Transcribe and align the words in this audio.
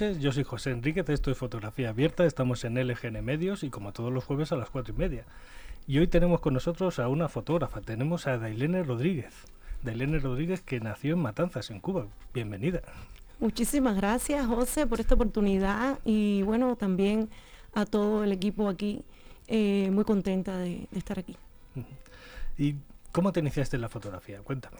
Noches. 0.00 0.20
Yo 0.20 0.30
soy 0.30 0.44
José 0.44 0.70
Enrique, 0.70 1.02
esto 1.08 1.30
es 1.32 1.36
Fotografía 1.36 1.88
Abierta. 1.88 2.24
Estamos 2.24 2.62
en 2.64 2.74
LGN 2.74 3.24
Medios 3.24 3.64
y 3.64 3.70
como 3.70 3.92
todos 3.92 4.12
los 4.12 4.24
jueves 4.24 4.52
a 4.52 4.56
las 4.56 4.70
cuatro 4.70 4.94
y 4.94 4.96
media. 4.96 5.24
Y 5.88 5.98
hoy 5.98 6.06
tenemos 6.06 6.40
con 6.40 6.54
nosotros 6.54 7.00
a 7.00 7.08
una 7.08 7.28
fotógrafa. 7.28 7.80
Tenemos 7.80 8.28
a 8.28 8.38
Dailene 8.38 8.84
Rodríguez. 8.84 9.34
Dailene 9.82 10.20
Rodríguez 10.20 10.60
que 10.60 10.78
nació 10.78 11.14
en 11.14 11.20
Matanzas, 11.20 11.70
en 11.70 11.80
Cuba. 11.80 12.06
Bienvenida. 12.32 12.82
Muchísimas 13.40 13.96
gracias, 13.96 14.46
José, 14.46 14.86
por 14.86 15.00
esta 15.00 15.16
oportunidad 15.16 15.98
y 16.04 16.42
bueno, 16.42 16.76
también 16.76 17.28
a 17.74 17.84
todo 17.84 18.22
el 18.22 18.30
equipo 18.30 18.68
aquí. 18.68 19.02
Eh, 19.48 19.90
muy 19.92 20.04
contenta 20.04 20.58
de, 20.58 20.86
estar 20.92 21.18
aquí. 21.18 21.36
¿Y 22.56 22.76
cómo 23.10 23.32
te 23.32 23.40
iniciaste 23.40 23.76
en 23.76 23.82
la 23.82 23.88
fotografía? 23.88 24.38
Cuéntame. 24.42 24.76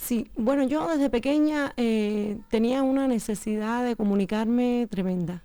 Sí, 0.00 0.28
bueno, 0.34 0.64
yo 0.66 0.88
desde 0.88 1.10
pequeña 1.10 1.74
eh, 1.76 2.38
tenía 2.48 2.82
una 2.82 3.06
necesidad 3.06 3.84
de 3.84 3.96
comunicarme 3.96 4.88
tremenda. 4.90 5.44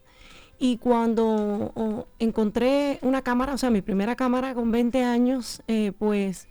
Y 0.58 0.78
cuando 0.78 2.08
encontré 2.20 2.98
una 3.02 3.22
cámara, 3.22 3.54
o 3.54 3.58
sea, 3.58 3.70
mi 3.70 3.82
primera 3.82 4.16
cámara 4.16 4.56
con 4.56 4.72
20 4.72 5.04
años, 5.04 5.62
eh, 5.68 5.92
pues 6.00 6.48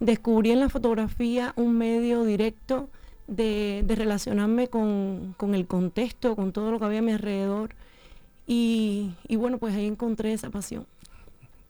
descubrí 0.00 0.50
en 0.50 0.60
la 0.60 0.68
fotografía 0.68 1.52
un 1.56 1.78
medio 1.78 2.24
directo 2.24 2.90
de, 3.28 3.84
relacionarme 3.86 4.66
con, 4.68 5.36
el 5.40 5.66
contexto, 5.68 6.34
con 6.34 6.52
todo 6.52 6.72
lo 6.72 6.80
que 6.80 6.86
había 6.86 6.98
a 6.98 7.02
mi 7.02 7.12
alrededor. 7.12 7.70
Y, 8.48 9.14
bueno, 9.30 9.58
pues 9.58 9.76
ahí 9.76 9.86
encontré 9.86 10.32
esa 10.32 10.50
pasión. 10.50 10.86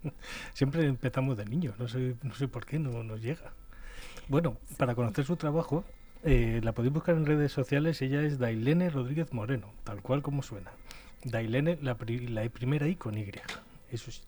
Siempre 0.55 0.87
empezamos 0.87 1.37
de 1.37 1.45
niños, 1.45 1.79
no 1.79 1.89
sé, 1.89 2.17
no 2.23 2.35
sé 2.35 2.49
por 2.49 2.65
qué 2.65 2.79
no 2.79 3.05
nos 3.05 3.21
llega. 3.21 3.53
Bueno, 4.29 4.57
para 4.79 4.95
conocer 4.95 5.25
su 5.25 5.37
trabajo, 5.37 5.85
eh, 6.23 6.61
la 6.63 6.73
podéis 6.73 6.95
buscar 6.95 7.17
en 7.17 7.27
redes 7.27 7.53
sociales. 7.53 8.01
Ella 8.01 8.23
es 8.23 8.39
Dailene 8.39 8.89
Rodríguez 8.89 9.33
Moreno, 9.33 9.71
tal 9.85 10.01
cual 10.01 10.23
como 10.23 10.43
suena. 10.43 10.73
Dailene, 11.25 11.79
la, 11.83 11.97
la 12.29 12.49
primera 12.49 12.89
I 12.89 12.97
con 12.97 13.19
Y. 13.19 13.31
Eso 13.91 14.11
sí. 14.11 14.23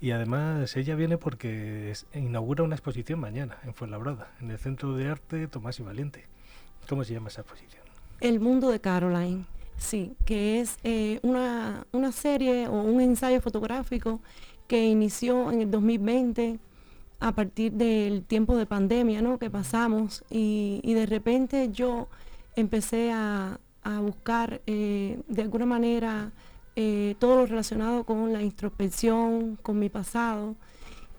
Y 0.00 0.10
además 0.10 0.76
ella 0.76 0.94
viene 0.94 1.16
porque 1.16 1.94
inaugura 2.12 2.64
una 2.64 2.74
exposición 2.74 3.18
mañana 3.18 3.58
en 3.64 3.72
Fuenlabrada, 3.72 4.30
en 4.40 4.50
el 4.50 4.58
Centro 4.58 4.94
de 4.94 5.08
Arte 5.08 5.46
Tomás 5.48 5.80
y 5.80 5.82
Valiente. 5.82 6.26
¿Cómo 6.86 7.02
se 7.02 7.14
llama 7.14 7.28
esa 7.28 7.40
exposición? 7.40 7.82
El 8.20 8.40
mundo 8.40 8.68
de 8.68 8.80
Caroline, 8.80 9.46
sí, 9.78 10.14
que 10.26 10.60
es 10.60 10.78
eh, 10.84 11.18
una, 11.22 11.86
una 11.92 12.12
serie 12.12 12.68
o 12.68 12.82
un 12.82 13.00
ensayo 13.00 13.40
fotográfico 13.40 14.20
que 14.68 14.84
inició 14.84 15.50
en 15.50 15.62
el 15.62 15.70
2020 15.70 16.58
a 17.20 17.32
partir 17.32 17.72
del 17.72 18.22
tiempo 18.24 18.56
de 18.56 18.66
pandemia 18.66 19.22
¿no? 19.22 19.38
que 19.38 19.50
pasamos 19.50 20.24
y, 20.30 20.80
de 20.94 21.06
repente 21.06 21.70
yo 21.72 22.08
empecé 22.54 23.12
a, 23.12 23.58
buscar 24.02 24.62
eh, 24.66 25.20
de 25.28 25.42
alguna 25.42 25.64
manera 25.64 26.32
eh, 26.74 27.14
todo 27.20 27.36
lo 27.36 27.46
relacionado 27.46 28.02
con 28.02 28.32
la 28.32 28.42
introspección, 28.42 29.56
con 29.62 29.78
mi 29.78 29.88
pasado. 29.88 30.56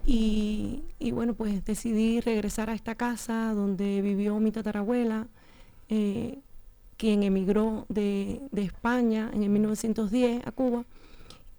Y, 0.06 0.84
bueno, 1.14 1.34
pues 1.34 1.66
decidí 1.66 2.22
regresar 2.22 2.70
a 2.70 2.74
esta 2.74 2.96
casa 2.96 3.54
donde 3.54 4.02
vivió 4.02 4.40
mi 4.40 4.52
tatarabuela, 4.52 5.28
eh, 5.90 6.40
quien 6.98 7.24
emigró 7.24 7.86
de, 7.90 8.42
España 8.56 9.32
en 9.34 9.44
el 9.44 9.50
1910 9.50 10.46
a 10.46 10.52
Cuba. 10.52 10.86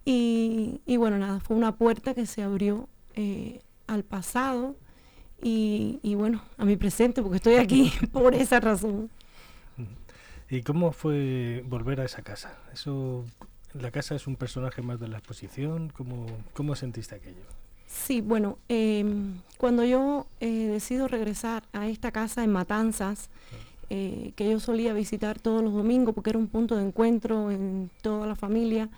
Y, 0.04 0.80
bueno, 0.98 1.18
nada, 1.18 1.40
fue 1.40 1.56
una 1.56 1.76
puerta 1.76 2.14
que 2.14 2.26
se 2.26 2.42
abrió 2.42 2.88
al 3.88 4.04
pasado 4.04 4.76
y, 5.42 6.14
bueno, 6.14 6.42
a 6.56 6.64
mi 6.64 6.76
presente, 6.76 7.22
porque 7.22 7.36
estoy 7.36 7.56
aquí 7.56 7.92
por 8.12 8.34
esa 8.34 8.60
razón. 8.60 9.10
¿Y 10.50 10.62
cómo 10.62 10.92
fue 10.92 11.64
volver 11.66 12.00
a 12.00 12.04
esa 12.04 12.22
casa? 12.22 12.56
Eso, 12.72 13.24
¿La 13.74 13.90
casa 13.90 14.14
es 14.14 14.26
un 14.26 14.36
personaje 14.36 14.80
más 14.80 14.98
de 14.98 15.08
la 15.08 15.18
exposición? 15.18 15.92
¿Cómo, 15.94 16.26
cómo 16.54 16.74
sentiste 16.74 17.16
aquello? 17.16 17.44
Sí, 17.86 18.20
bueno, 18.20 18.58
em, 18.68 19.40
cuando 19.56 19.84
yo 19.84 20.26
eh, 20.40 20.68
decido 20.70 21.08
regresar 21.08 21.64
a 21.72 21.88
esta 21.88 22.12
casa 22.12 22.44
en 22.44 22.52
Matanzas, 22.52 23.30
eh, 23.90 24.32
que 24.36 24.50
yo 24.50 24.60
solía 24.60 24.92
visitar 24.92 25.38
todos 25.38 25.62
los 25.62 25.72
domingos 25.72 26.14
porque 26.14 26.30
era 26.30 26.38
un 26.38 26.48
punto 26.48 26.76
de 26.76 26.84
encuentro 26.84 27.50
en 27.50 27.90
toda 28.02 28.26
la 28.26 28.36
familia, 28.36 28.90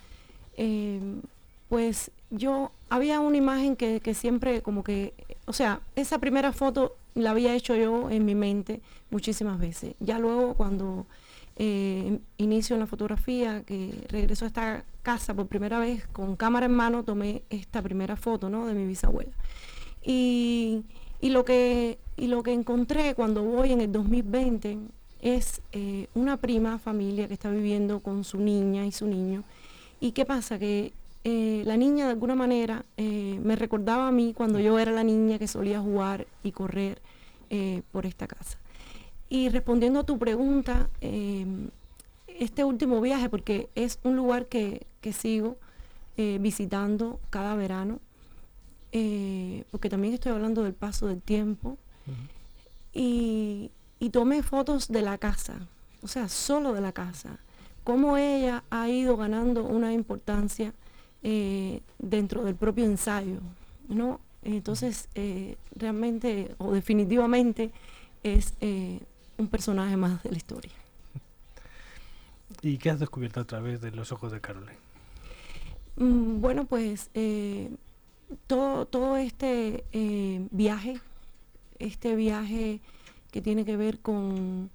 em, 0.56 1.22
pues 1.68 2.10
yo 2.30 2.70
había 2.88 3.20
una 3.20 3.36
imagen 3.36 3.76
que, 3.76 4.14
siempre 4.14 4.62
como 4.62 4.84
que, 4.84 5.12
o 5.46 5.52
sea, 5.52 5.80
esa 5.96 6.18
primera 6.18 6.52
foto 6.52 6.96
la 7.14 7.32
había 7.32 7.54
hecho 7.54 7.74
yo 7.74 8.08
en 8.10 8.24
mi 8.24 8.34
mente 8.34 8.80
muchísimas 9.10 9.58
veces. 9.58 9.94
Ya 10.00 10.18
luego 10.18 10.54
cuando 10.54 11.06
eh, 11.56 12.18
inicio 12.38 12.76
la 12.76 12.86
fotografía, 12.86 13.62
que 13.64 14.06
regreso 14.08 14.44
a 14.44 14.48
esta 14.48 14.84
casa 15.02 15.34
por 15.34 15.48
primera 15.48 15.78
vez 15.78 16.06
con 16.06 16.36
cámara 16.36 16.66
en 16.66 16.72
mano, 16.72 17.02
tomé 17.02 17.42
esta 17.50 17.82
primera 17.82 18.16
foto 18.16 18.48
¿no? 18.48 18.66
de 18.66 18.74
mi 18.74 18.86
bisabuela. 18.86 19.32
Y, 20.04 20.84
lo 21.20 21.44
que, 21.44 21.98
y 22.16 22.28
lo 22.28 22.42
que 22.42 22.52
encontré 22.52 23.14
cuando 23.14 23.42
voy 23.42 23.72
en 23.72 23.80
el 23.80 23.92
2020 23.92 24.78
es 25.20 25.60
eh, 25.72 26.06
una 26.14 26.38
prima 26.38 26.78
familia 26.78 27.28
que 27.28 27.34
está 27.34 27.50
viviendo 27.50 28.00
con 28.00 28.24
su 28.24 28.38
niña 28.38 28.86
y 28.86 28.92
su 28.92 29.06
niño. 29.06 29.42
¿Y 30.00 30.12
qué 30.12 30.24
pasa? 30.24 30.58
Que 30.58 30.94
eh, 31.22 31.62
la 31.66 31.76
niña 31.76 32.06
de 32.06 32.12
alguna 32.12 32.34
manera 32.34 32.86
eh, 32.96 33.38
me 33.42 33.54
recordaba 33.54 34.08
a 34.08 34.12
mí 34.12 34.32
cuando 34.34 34.58
yo 34.58 34.78
era 34.78 34.90
la 34.90 35.04
niña 35.04 35.38
que 35.38 35.46
solía 35.46 35.78
jugar 35.78 36.26
y 36.42 36.52
correr 36.52 37.02
eh, 37.50 37.82
por 37.92 38.06
esta 38.06 38.26
casa. 38.26 38.58
Y 39.28 39.50
respondiendo 39.50 40.00
a 40.00 40.04
tu 40.04 40.18
pregunta, 40.18 40.88
este 42.26 42.64
último 42.64 43.00
viaje, 43.00 43.28
porque 43.28 43.68
es 43.76 44.00
un 44.02 44.16
lugar 44.16 44.46
que, 44.46 44.86
sigo 45.12 45.56
visitando 46.16 47.20
cada 47.30 47.54
verano, 47.54 48.00
porque 49.70 49.88
también 49.88 50.14
estoy 50.14 50.32
hablando 50.32 50.64
del 50.64 50.74
paso 50.74 51.06
del 51.06 51.22
tiempo, 51.22 51.78
y, 52.92 53.70
y 54.00 54.10
tomé 54.10 54.42
fotos 54.42 54.88
de 54.88 55.02
la 55.02 55.16
casa, 55.16 55.68
o 56.02 56.08
sea, 56.08 56.28
solo 56.28 56.72
de 56.72 56.80
la 56.80 56.90
casa, 56.90 57.38
cómo 57.84 58.16
ella 58.16 58.64
ha 58.68 58.88
ido 58.88 59.16
ganando 59.16 59.62
una 59.62 59.92
importancia 59.92 60.74
eh, 61.22 61.80
dentro 61.98 62.44
del 62.44 62.54
propio 62.54 62.84
ensayo, 62.84 63.40
¿no? 63.88 64.20
Entonces, 64.42 65.08
eh, 65.14 65.56
realmente 65.76 66.54
o 66.58 66.72
definitivamente 66.72 67.70
es 68.22 68.54
eh, 68.60 69.00
un 69.38 69.48
personaje 69.48 69.96
más 69.96 70.22
de 70.22 70.30
la 70.30 70.36
historia. 70.36 70.72
¿Y 72.62 72.78
qué 72.78 72.90
has 72.90 73.00
descubierto 73.00 73.40
a 73.40 73.44
través 73.44 73.80
de 73.80 73.90
los 73.90 74.12
ojos 74.12 74.32
de 74.32 74.40
Caroline? 74.40 74.78
Mm, 75.96 76.40
bueno, 76.40 76.64
pues 76.64 77.10
todo, 78.46 78.86
todo 78.86 79.16
este 79.16 79.84
viaje, 80.50 81.00
este 81.78 82.16
viaje 82.16 82.80
que 83.30 83.42
tiene 83.42 83.64
que 83.64 83.76
ver 83.76 83.98
con 84.00 84.70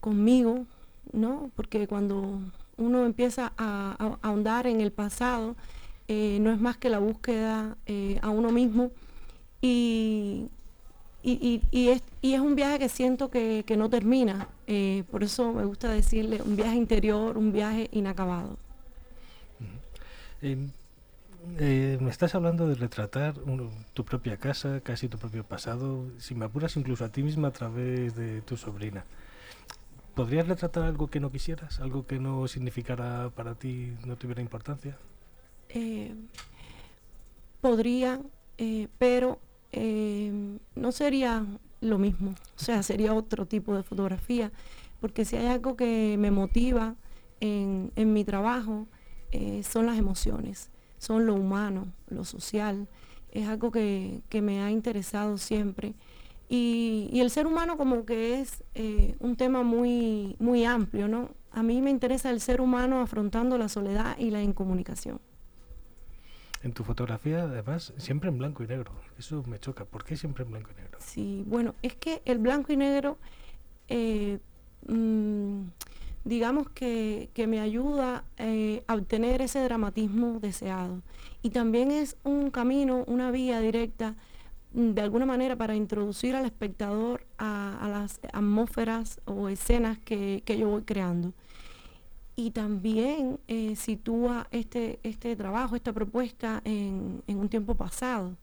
conmigo, 0.00 0.64
¿no? 1.12 1.50
Porque 1.56 1.86
cuando 1.86 2.40
uno 2.78 3.04
empieza 3.04 3.52
a, 3.58 4.16
ahondar 4.22 4.66
en 4.66 4.80
el 4.80 4.92
pasado, 4.92 5.56
eh, 6.06 6.38
no 6.40 6.50
es 6.52 6.60
más 6.60 6.78
que 6.78 6.88
la 6.88 7.00
búsqueda 7.00 7.76
eh, 7.86 8.18
a 8.22 8.30
uno 8.30 8.50
mismo 8.50 8.90
y, 9.60 10.46
y, 11.22 11.60
es, 11.72 12.40
un 12.40 12.54
viaje 12.54 12.78
que 12.78 12.88
siento 12.88 13.30
que, 13.30 13.64
no 13.76 13.90
termina, 13.90 14.48
eh, 14.66 15.04
por 15.10 15.22
eso 15.22 15.52
me 15.52 15.64
gusta 15.64 15.90
decirle 15.90 16.40
un 16.40 16.56
viaje 16.56 16.76
interior, 16.76 17.36
un 17.36 17.52
viaje 17.52 17.88
inacabado. 17.92 18.56
me 20.40 22.10
estás 22.10 22.34
hablando 22.34 22.68
de 22.68 22.76
retratar 22.76 23.34
tu 23.92 24.04
propia 24.04 24.36
casa, 24.36 24.80
casi 24.80 25.08
tu 25.08 25.18
propio 25.18 25.44
pasado, 25.44 26.06
si 26.18 26.34
me 26.34 26.44
apuras 26.46 26.76
incluso 26.76 27.04
a 27.04 27.08
ti 27.10 27.22
misma 27.22 27.48
a 27.48 27.52
través 27.52 28.14
de 28.14 28.40
tu 28.42 28.56
sobrina. 28.56 29.04
¿Podrías 30.18 30.48
retratar 30.48 30.82
algo 30.82 31.06
que 31.06 31.20
no 31.20 31.30
quisieras? 31.30 31.78
¿Algo 31.78 32.04
que 32.04 32.18
no 32.18 32.48
significara 32.48 33.30
para 33.36 33.54
ti, 33.54 33.92
no 34.04 34.16
tuviera 34.16 34.42
importancia? 34.42 34.98
Eh, 35.68 36.12
podría, 37.60 38.20
eh, 38.56 38.88
pero 38.98 39.38
eh, 39.70 40.58
no 40.74 40.90
sería 40.90 41.46
lo 41.80 41.98
mismo. 41.98 42.34
O 42.56 42.58
sea, 42.58 42.82
sería 42.82 43.14
otro 43.14 43.46
tipo 43.46 43.76
de 43.76 43.84
fotografía. 43.84 44.50
Porque 45.00 45.24
si 45.24 45.36
hay 45.36 45.46
algo 45.46 45.76
que 45.76 46.16
me 46.18 46.32
motiva 46.32 46.96
en, 47.38 47.92
mi 47.94 48.24
trabajo, 48.24 48.88
son 49.62 49.86
las 49.86 49.98
emociones, 49.98 50.68
son 50.98 51.26
lo 51.26 51.36
humano, 51.36 51.92
lo 52.08 52.24
social. 52.24 52.88
Es 53.30 53.46
algo 53.46 53.70
que, 53.70 54.22
que 54.28 54.42
me 54.42 54.62
ha 54.62 54.72
interesado 54.72 55.38
siempre 55.38 55.94
y, 56.48 57.20
el 57.20 57.30
ser 57.30 57.46
humano 57.46 57.76
como 57.76 58.06
que 58.06 58.40
es 58.40 58.64
eh, 58.74 59.16
un 59.20 59.36
tema 59.36 59.62
muy, 59.62 60.36
muy 60.38 60.64
amplio, 60.64 61.06
¿no? 61.06 61.30
A 61.52 61.62
mí 61.62 61.82
me 61.82 61.90
interesa 61.90 62.30
el 62.30 62.40
ser 62.40 62.60
humano 62.60 63.00
afrontando 63.00 63.58
la 63.58 63.68
soledad 63.68 64.16
y 64.18 64.30
la 64.30 64.42
incomunicación. 64.42 65.20
En 66.62 66.72
tu 66.72 66.84
fotografía, 66.84 67.42
además, 67.44 67.92
siempre 67.98 68.30
en 68.30 68.38
blanco 68.38 68.62
y 68.64 68.66
negro. 68.66 68.92
Eso 69.18 69.44
me 69.46 69.60
choca. 69.60 69.84
¿Por 69.84 70.04
qué 70.04 70.16
siempre 70.16 70.44
en 70.44 70.50
blanco 70.50 70.70
y 70.72 70.80
negro? 70.80 70.98
Sí, 71.00 71.44
bueno, 71.46 71.74
es 71.82 71.94
que 71.94 72.22
el 72.24 72.38
blanco 72.38 72.72
y 72.72 72.76
negro, 72.76 73.16
eh, 73.88 74.38
mm, 74.88 75.62
digamos 76.24 76.68
que, 76.70 77.30
me 77.46 77.60
ayuda 77.60 78.24
eh, 78.38 78.82
a 78.86 78.94
obtener 78.94 79.40
ese 79.42 79.60
dramatismo 79.62 80.40
deseado. 80.40 81.02
Y 81.42 81.50
también 81.50 81.90
es 81.90 82.16
un 82.24 82.50
camino, 82.50 83.04
una 83.06 83.30
vía 83.30 83.60
directa, 83.60 84.16
de 84.72 85.00
alguna 85.00 85.26
manera, 85.26 85.56
para 85.56 85.74
introducir 85.74 86.36
al 86.36 86.44
espectador 86.44 87.26
a, 87.38 87.88
las 87.90 88.20
atmósferas 88.32 89.20
o 89.24 89.48
escenas 89.48 89.98
que, 89.98 90.42
yo 90.46 90.68
voy 90.68 90.82
creando. 90.82 91.32
Y 92.36 92.52
también 92.52 93.40
eh, 93.48 93.74
sitúa 93.74 94.46
este, 94.50 95.00
este 95.02 95.34
trabajo, 95.34 95.74
esta 95.74 95.92
propuesta 95.92 96.60
en, 96.64 97.22
un 97.26 97.48
tiempo 97.48 97.74
pasado. 97.74 98.36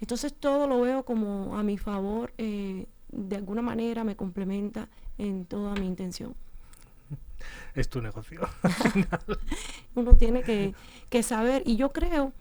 Entonces 0.00 0.32
todo 0.32 0.66
lo 0.66 0.80
veo 0.80 1.04
como 1.04 1.56
a 1.56 1.62
mi 1.62 1.76
favor, 1.76 2.32
eh, 2.38 2.86
de 3.10 3.36
alguna 3.36 3.62
manera 3.62 4.04
me 4.04 4.16
complementa 4.16 4.88
en 5.18 5.44
toda 5.44 5.74
mi 5.74 5.86
intención 5.86 6.34
es 7.74 7.88
tu 7.88 8.00
negocio. 8.00 8.40
uno 9.94 10.16
tiene 10.16 10.42
que, 10.42 11.22
saber, 11.22 11.62
y 11.66 11.76
yo 11.76 11.92
creo 11.92 12.32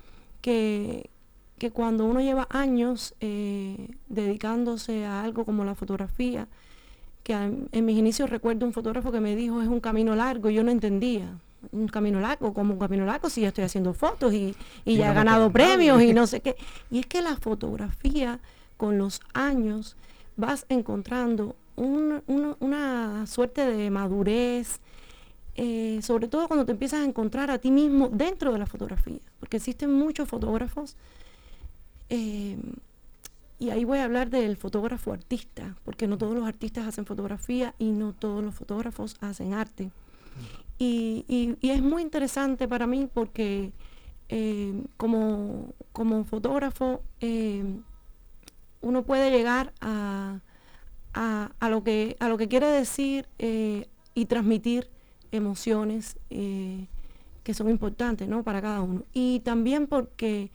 que, 0.42 1.10
cuando 1.72 2.06
uno 2.06 2.22
lleva 2.22 2.48
años 2.50 3.16
eh, 3.20 3.90
dedicándose 4.08 5.06
a 5.06 5.24
algo 5.24 5.46
como 5.46 5.64
la 5.66 5.76
fotografía, 5.76 6.48
que 7.24 7.34
en 7.34 7.86
mis 7.86 7.98
inicios 7.98 8.30
recuerdo 8.30 8.66
un 8.66 8.74
fotógrafo 8.74 9.12
que 9.12 9.20
me 9.20 9.36
dijo 9.36 9.62
es 9.62 9.68
un 9.68 9.80
camino 9.80 10.16
largo, 10.16 10.50
y 10.50 10.56
yo 10.56 10.64
no 10.64 10.72
entendía. 10.72 11.38
Un 11.72 11.88
camino 11.88 12.20
largo, 12.20 12.54
como 12.54 12.74
un 12.74 12.80
camino 12.80 13.06
largo, 13.06 13.30
si 13.30 13.42
ya 13.42 13.48
estoy 13.48 13.64
haciendo 13.64 13.94
fotos 13.94 14.34
y, 14.34 14.54
ya 14.86 15.12
he 15.12 15.14
ganado 15.14 15.50
premios 15.50 16.02
y 16.02 16.14
no 16.14 16.28
sé 16.28 16.42
qué. 16.42 16.58
Y 16.92 17.00
es 17.00 17.06
que 17.06 17.22
la 17.22 17.38
fotografía, 17.38 18.40
con 18.76 18.98
los 18.98 19.22
años, 19.34 19.96
vas 20.36 20.66
encontrando 20.68 21.56
una 21.78 23.26
suerte 23.26 23.66
de 23.66 23.90
madurez, 23.90 24.82
eh, 25.56 26.00
sobre 26.02 26.28
todo 26.28 26.48
cuando 26.48 26.66
te 26.66 26.72
empiezas 26.72 27.02
a 27.02 27.06
encontrar 27.06 27.52
a 27.52 27.60
ti 27.60 27.70
mismo 27.70 28.10
dentro 28.10 28.52
de 28.52 28.58
la 28.58 28.66
fotografía, 28.66 29.20
porque 29.40 29.58
existen 29.58 29.94
muchos 29.94 30.28
fotógrafos, 30.28 30.96
eh, 32.16 32.58
y 33.60 33.70
ahí 33.70 33.84
voy 33.84 34.00
a 34.00 34.04
hablar 34.04 34.30
del 34.30 34.58
fotógrafo 34.58 35.14
artista, 35.14 35.76
porque 35.84 36.08
no 36.08 36.18
todos 36.18 36.36
los 36.36 36.46
artistas 36.46 36.88
hacen 36.88 37.06
fotografía 37.06 37.74
y 37.80 37.92
no 37.92 38.14
todos 38.14 38.44
los 38.44 38.56
fotógrafos 38.56 39.16
hacen 39.22 39.54
arte. 39.54 39.92
Y, 40.80 41.56
es 41.62 41.82
muy 41.82 42.02
interesante 42.02 42.68
para 42.68 42.88
mí 42.88 43.08
porque 43.14 43.72
eh, 44.28 44.84
como, 44.98 45.74
como, 45.94 46.26
fotógrafo 46.26 47.02
uno 48.82 49.04
puede 49.04 49.32
llegar 49.32 49.72
a, 49.80 50.40
a, 51.14 51.70
lo 51.70 51.84
que, 51.84 52.18
a 52.20 52.28
lo 52.28 52.38
que 52.38 52.50
quiere 52.50 52.68
decir 52.68 53.28
y 53.40 54.26
transmitir 54.26 54.90
emociones 55.34 56.18
eh, 56.30 56.86
que 57.44 57.54
son 57.54 57.70
importantes 57.70 58.28
¿no? 58.28 58.44
para 58.44 58.62
cada 58.62 58.82
uno. 58.82 59.04
Y 59.14 59.42
también 59.42 59.88
porque 59.88 60.52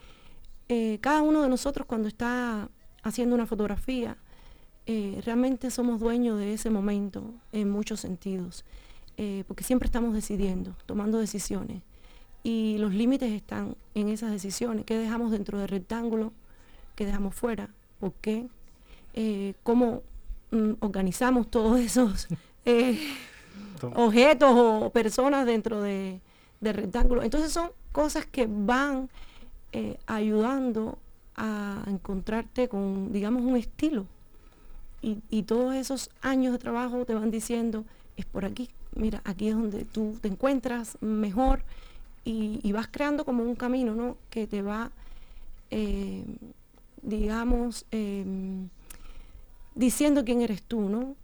eh, 0.69 0.99
cada 1.01 1.23
uno 1.23 1.43
de 1.43 1.49
nosotros 1.49 1.87
cuando 1.87 2.09
está 2.09 2.69
haciendo 3.03 3.35
una 3.35 3.47
fotografía, 3.47 4.17
eh, 4.87 5.21
realmente 5.25 5.71
somos 5.71 6.01
dueños 6.01 6.39
de 6.39 6.55
ese 6.55 6.71
momento 6.71 7.35
en 7.53 7.71
muchos 7.71 8.01
sentidos, 8.01 8.65
porque 9.49 9.65
siempre 9.65 9.87
estamos 9.87 10.15
decidiendo, 10.15 10.77
tomando 10.87 11.19
decisiones. 11.19 11.83
Y 12.45 12.77
los 12.79 12.95
límites 12.95 13.33
están 13.33 13.77
en 13.97 14.11
esas 14.11 14.31
decisiones, 14.31 14.85
qué 14.85 14.97
dejamos 14.97 15.33
dentro 15.33 15.59
del 15.59 15.67
rectángulo, 15.67 16.33
qué 16.95 17.05
dejamos 17.05 17.35
fuera, 17.35 17.69
por 17.99 18.13
qué, 18.21 18.47
cómo 19.65 20.03
mm, 20.53 20.75
organizamos 20.79 21.51
todos 21.51 21.81
esos 21.81 22.29
objetos 23.83 24.51
o 24.55 24.91
personas 24.91 25.47
dentro 25.47 25.83
de, 25.83 26.21
del 26.61 26.75
rectángulo. 26.75 27.23
Entonces 27.23 27.53
son 27.53 27.71
cosas 27.93 28.27
que 28.27 28.47
van 28.49 29.09
eh, 29.73 29.99
ayudando 30.07 30.99
a 31.37 31.85
encontrarte 31.87 32.69
con, 32.69 33.13
digamos, 33.13 33.43
un 33.43 33.57
estilo. 33.57 34.07
Y, 35.01 35.43
todos 35.45 35.77
esos 35.77 36.11
años 36.23 36.53
de 36.53 36.59
trabajo 36.59 37.05
te 37.05 37.15
van 37.15 37.31
diciendo, 37.31 37.85
es 38.17 38.27
por 38.27 38.45
aquí, 38.45 38.69
mira, 38.97 39.23
aquí 39.25 39.49
es 39.49 39.55
donde 39.55 39.85
tú 39.85 40.19
te 40.21 40.27
encuentras 40.27 40.99
mejor 41.01 41.63
y, 42.25 42.73
vas 42.73 42.89
creando 42.89 43.25
como 43.25 43.45
un 43.45 43.55
camino, 43.55 43.95
¿no? 43.95 44.17
Que 44.29 44.49
te 44.49 44.61
va, 44.61 44.91
eh, 45.71 46.25
digamos, 47.01 47.87
em, 47.93 48.69
diciendo 49.77 50.25
quién 50.25 50.43
eres 50.43 50.63
tú, 50.65 50.89
¿no? 50.89 51.15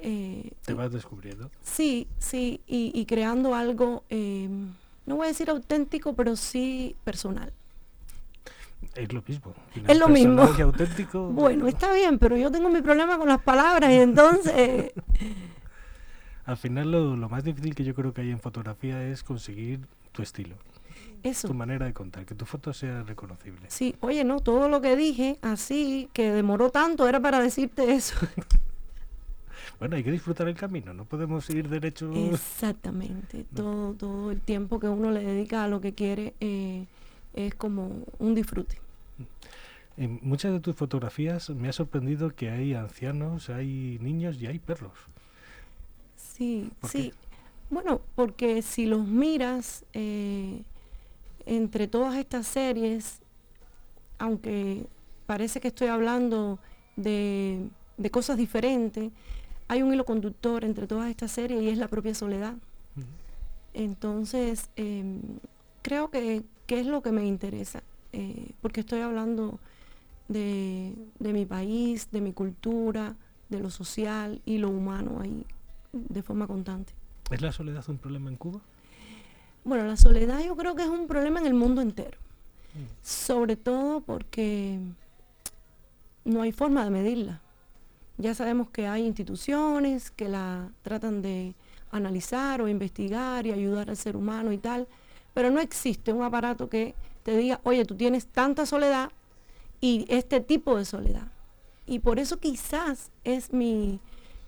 Eh, 0.00 0.52
Te 0.64 0.74
vas 0.74 0.92
descubriendo. 0.92 1.50
Sí, 1.62 2.06
sí, 2.18 2.60
y, 2.66 3.04
creando 3.06 3.54
algo, 3.54 4.04
em, 4.08 4.72
no 5.08 5.16
voy 5.16 5.26
a 5.26 5.28
decir 5.28 5.50
auténtico, 5.50 6.14
pero 6.14 6.36
sí 6.36 6.94
personal. 7.04 7.52
Es 8.94 9.12
lo 9.12 9.22
mismo. 9.26 9.54
es 9.86 9.98
lo 9.98 10.08
mismo. 10.08 10.42
auténtico. 10.62 11.28
Bueno, 11.28 11.66
está 11.66 11.92
bien, 11.92 12.18
pero 12.18 12.36
yo 12.36 12.50
tengo 12.50 12.68
mi 12.68 12.82
problema 12.82 13.18
con 13.18 13.28
las 13.28 13.40
palabras 13.40 13.90
y 13.90 13.96
entonces... 13.96 14.92
Al 16.44 16.56
final 16.56 16.90
lo, 16.90 17.14
lo, 17.16 17.28
más 17.28 17.44
difícil 17.44 17.74
que 17.74 17.84
yo 17.84 17.94
creo 17.94 18.14
que 18.14 18.22
hay 18.22 18.30
en 18.30 18.40
fotografía 18.40 19.02
es 19.04 19.22
conseguir 19.22 19.80
tu 20.12 20.22
estilo. 20.22 20.56
Eso. 21.22 21.48
Tu 21.48 21.54
manera 21.54 21.84
de 21.84 21.92
contar, 21.92 22.24
que 22.24 22.34
tu 22.34 22.46
foto 22.46 22.72
sea 22.72 23.02
reconocible. 23.02 23.66
Sí, 23.68 23.96
oye, 24.00 24.24
no, 24.24 24.40
todo 24.40 24.68
lo 24.68 24.80
que 24.80 24.96
dije 24.96 25.38
así, 25.42 26.08
que 26.12 26.30
demoró 26.30 26.70
tanto, 26.70 27.06
era 27.06 27.20
para 27.20 27.40
decirte 27.40 27.92
eso. 27.92 28.16
bueno, 29.78 29.96
hay 29.96 30.04
que 30.04 30.10
disfrutar 30.10 30.48
el 30.48 30.54
camino, 30.54 30.92
no 30.94 31.04
podemos 31.04 31.48
ir 31.50 31.68
derecho. 31.68 32.12
Exactamente, 32.14 33.44
todo, 33.54 33.94
todo 33.94 34.30
el 34.30 34.40
tiempo 34.40 34.80
que 34.80 34.88
uno 34.88 35.10
le 35.10 35.22
dedica 35.22 35.64
a 35.64 35.68
lo 35.68 35.80
que 35.80 35.94
quiere 35.94 36.34
eh, 36.40 36.86
es 37.34 37.54
como 37.54 38.04
un 38.18 38.34
disfrute. 38.34 38.78
En 39.96 40.20
muchas 40.22 40.52
de 40.52 40.60
tus 40.60 40.76
fotografías 40.76 41.50
me 41.50 41.68
ha 41.68 41.72
sorprendido 41.72 42.34
que 42.34 42.50
hay 42.50 42.74
ancianos, 42.74 43.50
hay 43.50 43.98
niños 44.00 44.40
y 44.40 44.46
hay 44.46 44.58
perros. 44.58 44.92
Sí, 46.16 46.70
sí. 46.84 47.12
Bueno, 47.70 48.00
porque 48.14 48.62
si 48.62 48.86
los 48.86 49.06
miras 49.06 49.84
eh, 49.92 50.62
entre 51.46 51.88
todas 51.88 52.16
estas 52.16 52.46
series, 52.46 53.20
aunque 54.18 54.86
parece 55.26 55.60
que 55.60 55.68
estoy 55.68 55.88
hablando 55.88 56.58
de, 56.96 57.66
de 57.96 58.10
cosas 58.10 58.36
diferentes, 58.36 59.10
hay 59.68 59.82
un 59.82 59.92
hilo 59.92 60.04
conductor 60.04 60.64
entre 60.64 60.86
todas 60.86 61.10
estas 61.10 61.30
series 61.30 61.62
y 61.62 61.68
es 61.68 61.78
la 61.78 61.88
propia 61.88 62.14
soledad. 62.14 62.54
Entonces, 63.74 64.70
em, 64.76 65.20
creo 65.82 66.10
que, 66.10 66.42
es 66.68 66.86
lo 66.86 67.02
que 67.02 67.12
me 67.12 67.24
interesa, 67.24 67.82
eh, 68.12 68.50
porque 68.60 68.80
estoy 68.80 69.00
hablando 69.00 69.60
de, 70.28 70.94
mi 71.20 71.46
país, 71.46 72.10
de 72.10 72.20
mi 72.20 72.32
cultura, 72.32 73.14
de 73.48 73.60
lo 73.60 73.70
social 73.70 74.40
y 74.44 74.58
lo 74.58 74.68
humano 74.68 75.20
ahí 75.20 75.46
de 75.92 76.22
forma 76.22 76.46
constante. 76.46 76.92
¿Es 77.30 77.40
la 77.40 77.52
soledad 77.52 77.84
un 77.88 77.98
problema 77.98 78.30
en 78.30 78.36
Cuba? 78.36 78.60
Bueno, 79.64 79.86
la 79.86 79.96
soledad 79.96 80.40
yo 80.44 80.56
creo 80.56 80.74
que 80.74 80.82
es 80.82 80.88
un 80.88 81.06
problema 81.06 81.40
en 81.40 81.46
el 81.46 81.54
mundo 81.54 81.80
entero, 81.80 82.18
mm. 82.74 83.02
sobre 83.02 83.56
todo 83.56 84.00
porque 84.00 84.78
no 86.24 86.42
hay 86.42 86.52
forma 86.52 86.84
de 86.84 86.90
medirla. 86.90 87.40
Ya 88.18 88.34
sabemos 88.34 88.68
que 88.70 88.86
hay 88.86 89.06
instituciones 89.06 90.10
que 90.10 90.28
la 90.28 90.70
tratan 90.82 91.22
de 91.22 91.54
analizar 91.90 92.60
o 92.60 92.68
investigar 92.68 93.46
y 93.46 93.52
ayudar 93.52 93.88
al 93.88 93.96
ser 93.96 94.16
humano 94.16 94.52
y 94.52 94.58
tal, 94.58 94.88
pero 95.34 95.50
no 95.50 95.60
existe 95.60 96.12
un 96.12 96.22
aparato 96.22 96.68
que 96.68 96.94
te 97.22 97.36
diga, 97.36 97.60
oye, 97.62 97.84
tú 97.84 97.94
tienes 97.94 98.26
tanta 98.26 98.66
soledad 98.66 99.10
y 99.80 100.04
este 100.08 100.40
tipo 100.40 100.76
de 100.76 100.84
soledad. 100.84 101.28
Y 101.86 102.00
por 102.00 102.18
eso 102.18 102.38
quizás 102.38 103.10
es 103.24 103.52
mi, 103.52 104.00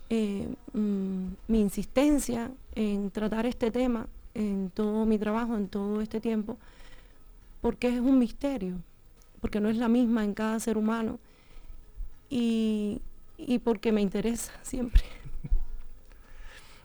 eh, 0.09 0.53
mm, 0.73 1.27
mi 1.47 1.61
insistencia 1.61 2.51
en 2.75 3.09
tratar 3.09 3.45
este 3.45 3.71
tema 3.71 4.07
en 4.33 4.69
todo 4.73 5.05
mi 5.05 5.17
trabajo, 5.17 5.55
en 5.55 5.67
todo 5.67 6.01
este 6.01 6.19
tiempo, 6.19 6.57
porque 7.61 7.87
es 7.87 7.99
un 7.99 8.19
misterio, 8.19 8.75
porque 9.39 9.59
no 9.59 9.69
es 9.69 9.77
la 9.77 9.87
misma 9.87 10.23
en 10.23 10.33
cada 10.33 10.59
ser 10.59 10.77
humano. 10.77 11.19
Y, 12.29 13.01
y 13.47 13.59
porque 13.59 13.91
me 13.91 14.01
interesa 14.01 14.51
siempre. 14.63 15.03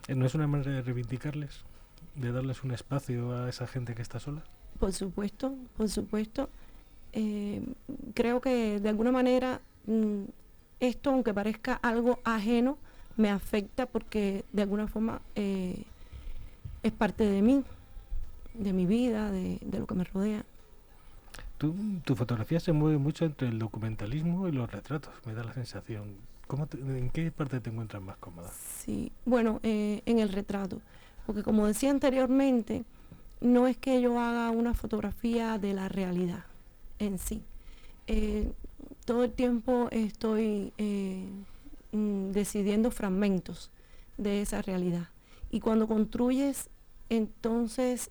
¿No 0.07 0.25
es 0.25 0.35
una 0.35 0.47
manera 0.47 0.71
de 0.71 0.81
reivindicarles? 0.81 1.61
¿De 2.15 2.31
darles 2.31 2.63
un 2.63 2.71
espacio 2.71 3.35
a 3.35 3.49
esa 3.49 3.67
gente 3.67 3.93
que 3.93 4.01
está 4.01 4.19
sola? 4.19 4.43
Por 4.79 4.93
supuesto, 4.93 5.53
por 5.75 5.89
supuesto. 5.89 6.49
Eh, 7.13 7.61
creo 8.13 8.41
que 8.41 8.79
de 8.79 8.89
alguna 8.89 9.11
manera 9.11 9.59
mm, 9.85 10.23
esto, 10.79 11.09
aunque 11.09 11.33
parezca 11.33 11.73
algo 11.75 12.19
ajeno, 12.23 12.77
me 13.17 13.29
afecta 13.29 13.85
porque 13.85 14.45
de 14.53 14.61
alguna 14.61 14.87
forma 14.87 15.21
eh, 15.35 15.83
es 16.83 16.91
parte 16.91 17.25
de 17.25 17.41
mí, 17.41 17.63
de 18.53 18.73
mi 18.73 18.85
vida, 18.85 19.31
de, 19.31 19.59
de 19.61 19.79
lo 19.79 19.87
que 19.87 19.95
me 19.95 20.03
rodea. 20.03 20.45
Tu, 21.57 21.73
tu, 22.05 22.15
fotografía 22.15 22.59
se 22.59 22.71
mueve 22.71 22.99
mucho 22.99 23.25
entre 23.25 23.47
el 23.47 23.57
documentalismo 23.57 24.47
y 24.47 24.51
los 24.51 24.71
retratos, 24.71 25.13
me 25.25 25.33
da 25.33 25.43
la 25.43 25.53
sensación. 25.53 26.05
¿En 26.49 27.09
qué 27.09 27.31
parte 27.31 27.59
te 27.59 27.69
encuentras 27.69 28.01
más 28.01 28.17
cómoda? 28.17 28.49
Sí, 28.79 29.11
bueno, 29.25 29.59
eh, 29.63 30.01
en 30.05 30.19
el 30.19 30.29
retrato, 30.29 30.81
porque 31.25 31.43
como 31.43 31.67
decía 31.67 31.91
anteriormente, 31.91 32.85
no 33.41 33.67
es 33.67 33.77
que 33.77 34.01
yo 34.01 34.19
haga 34.19 34.49
una 34.51 34.73
fotografía 34.73 35.57
de 35.57 35.73
la 35.73 35.89
realidad 35.89 36.45
en 36.99 37.19
sí. 37.19 37.43
Eh, 38.07 38.53
todo 39.05 39.25
el 39.25 39.31
tiempo 39.31 39.89
estoy 39.91 40.71
eh, 40.77 41.27
mm, 41.91 42.31
decidiendo 42.31 42.91
fragmentos 42.91 43.69
de 44.17 44.41
esa 44.41 44.61
realidad. 44.61 45.09
Y 45.51 45.59
cuando 45.59 45.87
construyes, 45.87 46.69
entonces 47.09 48.09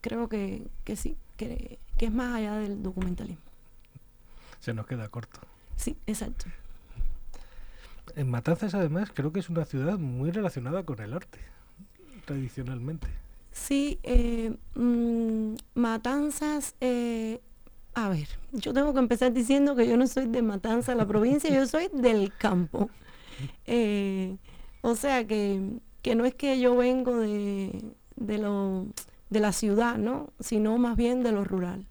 creo 0.00 0.28
que, 0.28 0.68
sí, 0.96 1.16
que 1.36 1.78
es 1.98 2.12
más 2.12 2.34
allá 2.34 2.56
del 2.56 2.82
documentalismo. 2.82 3.42
Se 4.60 4.74
nos 4.74 4.86
queda 4.86 5.08
corto. 5.08 5.40
Sí, 5.76 5.96
exacto. 6.06 6.46
En 8.16 8.30
Matanzas, 8.30 8.74
además, 8.74 9.10
creo 9.14 9.32
que 9.32 9.40
es 9.40 9.48
una 9.48 9.64
ciudad 9.64 9.98
muy 9.98 10.30
relacionada 10.30 10.82
con 10.84 11.00
el 11.00 11.12
arte, 11.12 11.38
tradicionalmente. 12.24 13.08
Sí, 13.52 13.98
eh, 14.02 14.54
mm, 14.74 15.54
Matanzas, 15.74 16.74
eh, 16.80 17.40
a 17.94 18.08
ver, 18.08 18.28
yo 18.52 18.72
tengo 18.72 18.92
que 18.92 19.00
empezar 19.00 19.32
diciendo 19.32 19.74
que 19.74 19.86
yo 19.86 19.96
no 19.96 20.06
soy 20.06 20.26
de 20.26 20.42
Matanzas, 20.42 20.96
la 20.96 21.06
provincia, 21.06 21.50
yo 21.50 21.66
soy 21.66 21.88
del 21.92 22.32
campo. 22.36 22.90
Eh, 23.64 24.36
o 24.82 24.94
sea 24.96 25.26
que, 25.26 25.78
que, 26.02 26.14
no 26.14 26.26
es 26.26 26.34
que 26.34 26.60
yo 26.60 26.76
vengo 26.76 27.16
de, 27.16 27.82
de, 28.16 28.36
lo, 28.36 28.84
de 29.30 29.40
la 29.40 29.52
ciudad, 29.52 29.96
¿no? 29.96 30.30
Sino 30.40 30.76
más 30.76 30.94
bien 30.94 31.22
de 31.22 31.32
lo 31.32 31.42
rural. 31.42 31.86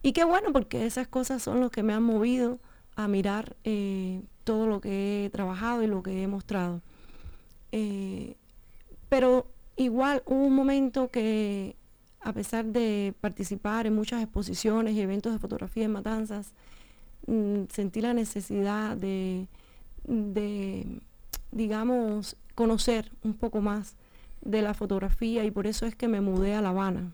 Y 0.00 0.12
qué 0.12 0.24
bueno, 0.24 0.50
porque 0.50 0.86
esas 0.86 1.06
cosas 1.06 1.42
son 1.42 1.60
lo 1.60 1.68
que 1.70 1.82
me 1.82 1.92
han 1.92 2.02
movido 2.02 2.58
a 2.96 3.08
mirar 3.08 3.56
eh, 3.64 4.22
todo 4.44 4.66
lo 4.66 4.80
que 4.80 5.24
he 5.24 5.30
trabajado 5.30 5.82
y 5.82 5.86
lo 5.86 6.02
que 6.02 6.22
he 6.22 6.26
mostrado. 6.28 6.80
Eh, 7.72 8.36
pero 9.08 9.46
igual 9.76 10.22
hubo 10.26 10.44
un 10.44 10.54
momento 10.54 11.10
que, 11.10 11.76
a 12.20 12.32
pesar 12.32 12.66
de 12.66 13.14
participar 13.20 13.86
en 13.86 13.94
muchas 13.94 14.22
exposiciones 14.22 14.94
y 14.94 15.00
eventos 15.00 15.32
de 15.32 15.38
fotografía 15.38 15.84
en 15.84 15.92
Matanzas, 15.92 16.52
mm, 17.26 17.64
sentí 17.70 18.00
la 18.00 18.14
necesidad 18.14 18.96
de, 18.96 19.46
digamos, 21.52 22.36
conocer 22.54 23.10
un 23.22 23.34
poco 23.34 23.60
más 23.60 23.96
de 24.42 24.62
la 24.62 24.74
fotografía 24.74 25.44
y 25.44 25.50
por 25.50 25.66
eso 25.66 25.86
es 25.86 25.96
que 25.96 26.06
me 26.06 26.20
mudé 26.20 26.54
a 26.54 26.62
La 26.62 26.68
Habana. 26.68 27.12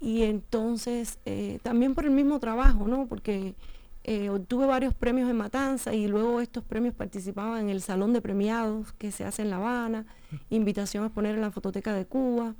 Y 0.00 0.22
entonces, 0.22 1.18
eh, 1.26 1.58
también 1.62 1.94
por 1.94 2.06
el 2.06 2.10
mismo 2.10 2.40
trabajo, 2.40 2.88
¿no? 2.88 3.06
Porque 3.06 3.54
eh, 4.02 4.30
obtuve 4.30 4.64
varios 4.64 4.94
premios 4.94 5.28
en 5.28 5.36
Matanza 5.36 5.92
y 5.92 6.08
luego 6.08 6.40
estos 6.40 6.64
premios 6.64 6.94
participaban 6.94 7.64
en 7.64 7.70
el 7.70 7.82
Salón 7.82 8.14
de 8.14 8.22
Premiados 8.22 8.92
que 8.94 9.12
se 9.12 9.24
hace 9.24 9.42
en 9.42 9.50
La 9.50 9.56
Habana, 9.56 10.06
invitación 10.48 11.04
a 11.04 11.08
exponer 11.08 11.34
en 11.34 11.42
la 11.42 11.50
Fototeca 11.50 11.92
de 11.92 12.06
Cuba 12.06 12.54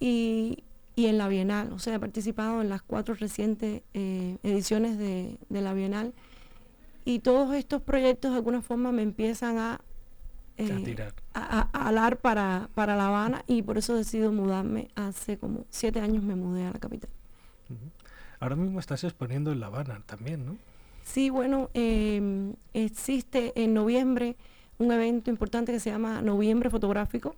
y, 0.00 0.64
en 0.96 1.18
la 1.18 1.28
Bienal. 1.28 1.70
O 1.72 1.78
sea, 1.78 1.96
he 1.96 1.98
participado 1.98 2.62
en 2.62 2.70
las 2.70 2.80
cuatro 2.80 3.14
recientes 3.14 3.82
eh, 3.92 4.38
ediciones 4.42 4.96
de, 4.96 5.38
la 5.50 5.74
Bienal 5.74 6.14
y 7.04 7.18
todos 7.18 7.54
estos 7.54 7.82
proyectos 7.82 8.30
de 8.30 8.38
alguna 8.38 8.62
forma 8.62 8.90
me 8.90 9.02
empiezan 9.02 9.58
a, 9.58 9.82
eh, 10.56 11.08
a, 11.34 11.60
alar 11.88 12.16
para, 12.16 12.70
para 12.74 12.96
La 12.96 13.08
Habana 13.08 13.44
y 13.46 13.60
por 13.60 13.76
eso 13.76 13.94
decido 13.94 14.32
mudarme. 14.32 14.88
Hace 14.94 15.36
como 15.36 15.66
siete 15.68 16.00
años 16.00 16.22
me 16.22 16.36
mudé 16.36 16.64
a 16.64 16.72
la 16.72 16.78
capital. 16.78 17.10
Ahora 18.40 18.56
mismo 18.56 18.78
estás 18.80 19.04
exponiendo 19.04 19.52
en 19.52 19.60
La 19.60 19.66
Habana 19.66 20.02
también, 20.06 20.46
¿no? 20.46 20.56
Sí, 21.04 21.30
bueno, 21.30 21.70
em, 21.74 22.54
existe 22.74 23.52
en 23.56 23.74
noviembre 23.74 24.36
un 24.78 24.92
evento 24.92 25.30
importante 25.30 25.72
que 25.72 25.80
se 25.80 25.90
llama 25.90 26.22
Noviembre 26.22 26.70
Fotográfico. 26.70 27.34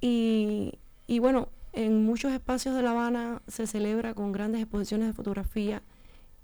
Y, 0.00 0.72
bueno, 1.20 1.48
en 1.72 2.04
muchos 2.04 2.32
espacios 2.32 2.74
de 2.74 2.82
La 2.82 2.90
Habana 2.90 3.40
se 3.48 3.66
celebra 3.66 4.12
con 4.12 4.32
grandes 4.32 4.60
exposiciones 4.60 5.06
de 5.06 5.12
fotografía 5.14 5.82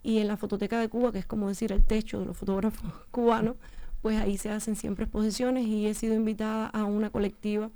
y 0.02 0.18
en 0.18 0.28
la 0.28 0.38
Fototeca 0.38 0.80
de 0.80 0.88
Cuba, 0.88 1.12
que 1.12 1.18
es 1.18 1.26
como 1.26 1.48
decir 1.48 1.72
el 1.72 1.84
techo 1.84 2.20
de 2.20 2.26
los 2.26 2.36
fotógrafos 2.36 2.90
cubanos, 3.10 3.56
pues 4.00 4.18
ahí 4.18 4.38
se 4.38 4.50
hacen 4.50 4.76
siempre 4.76 5.04
exposiciones 5.04 5.66
y 5.66 5.86
he 5.86 5.94
sido 5.94 6.14
invitada 6.14 6.68
a 6.68 6.84
una 6.84 7.10
colectiva 7.10 7.70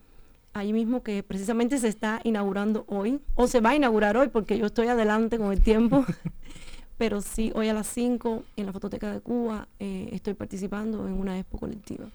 ahí 0.55 0.73
mismo 0.73 1.03
que 1.03 1.23
precisamente 1.23 1.79
se 1.79 1.89
está 1.89 2.21
inaugurando 2.25 2.85
hoy, 2.89 3.21
o 3.35 3.47
se 3.47 3.61
va 3.61 3.71
a 3.71 3.77
inaugurar 3.77 4.17
hoy 4.17 4.29
porque 4.29 4.57
yo 4.57 4.67
estoy 4.67 4.87
adelante 4.89 5.37
con 5.37 5.53
el 5.53 5.61
tiempo, 5.61 6.05
pero 6.99 7.21
sí, 7.21 7.53
hoy 7.55 7.69
a 7.69 7.75
las 7.75 7.89
5 7.89 8.45
en 8.57 8.67
la 8.67 8.73
Fototeca 8.73 9.13
de 9.13 9.21
Cuba 9.21 9.69
eh, 9.79 10.09
estoy 10.13 10.35
participando 10.35 11.07
en 11.07 11.15
una 11.15 11.39
expo 11.39 11.59
colectiva. 11.59 12.07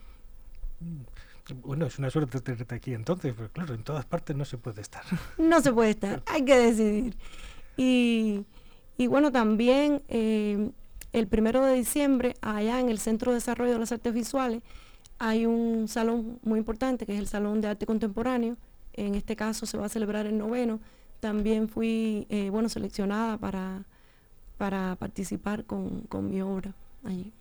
Mm. 0.80 1.20
Bueno, 1.64 1.88
es 1.88 1.98
una 1.98 2.10
suerte 2.10 2.40
tenerte 2.42 2.76
aquí 2.76 2.94
entonces, 2.94 3.34
pero 3.36 3.50
claro, 3.50 3.74
en 3.74 3.84
todas 3.84 4.06
partes 4.06 4.36
no 4.36 4.46
se 4.46 4.58
puede 4.58 4.82
estar. 4.82 5.04
No 5.38 5.62
se 5.62 5.74
puede 5.74 5.92
estar, 5.92 6.22
hay 6.28 6.46
que 6.46 6.58
decidir. 6.58 7.18
Y, 7.76 8.46
bueno, 9.08 9.32
también 9.32 10.04
eh, 10.10 10.72
el 11.14 11.28
primero 11.28 11.66
de 11.66 11.74
diciembre, 11.74 12.36
allá 12.42 12.80
en 12.80 12.90
el 12.90 13.00
Centro 13.00 13.32
de 13.32 13.36
Desarrollo 13.36 13.74
de 13.74 13.80
las 13.80 13.92
Artes 13.92 14.14
Visuales, 14.14 14.62
hay 15.20 15.46
un 15.46 15.88
salón 15.90 16.40
muy 16.44 16.60
importante 16.60 17.06
que 17.06 17.14
es 17.14 17.20
el 17.20 17.28
Salón 17.28 17.60
de 17.60 17.68
Arte 17.68 17.86
Contemporáneo. 17.86 18.56
En 18.94 19.16
este 19.16 19.36
caso 19.36 19.66
se 19.66 19.78
va 19.78 19.86
a 19.86 19.90
celebrar 19.90 20.26
el 20.26 20.38
noveno. 20.38 20.80
También 21.20 21.68
fui 21.68 22.26
eh, 22.30 22.50
bueno, 22.50 22.70
seleccionada 22.70 23.38
para, 23.38 23.84
para 24.58 24.96
participar 24.96 25.66
con, 25.66 26.08
mi 26.30 26.42
obra 26.42 26.74
allí. 27.04 27.34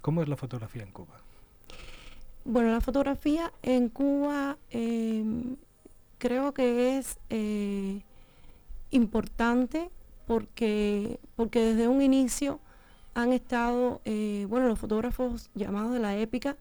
¿Cómo 0.00 0.22
es 0.22 0.28
la 0.28 0.36
fotografía 0.36 0.82
en 0.82 0.90
Cuba? 0.90 1.14
Bueno, 2.44 2.72
la 2.72 2.80
fotografía 2.80 3.52
en 3.62 3.88
Cuba 3.88 4.58
em, 4.70 5.56
creo 6.18 6.52
que 6.52 6.98
es 6.98 7.18
eh, 7.30 8.02
importante 8.90 9.88
porque, 10.26 11.20
porque 11.36 11.60
desde 11.60 11.88
un 11.88 12.02
inicio 12.02 12.58
han 13.14 13.32
estado, 13.32 14.00
eh, 14.04 14.46
bueno, 14.48 14.66
los 14.66 14.78
fotógrafos 14.78 15.50
llamados 15.54 15.92
de 15.92 16.00
la 16.00 16.16
épica, 16.16 16.56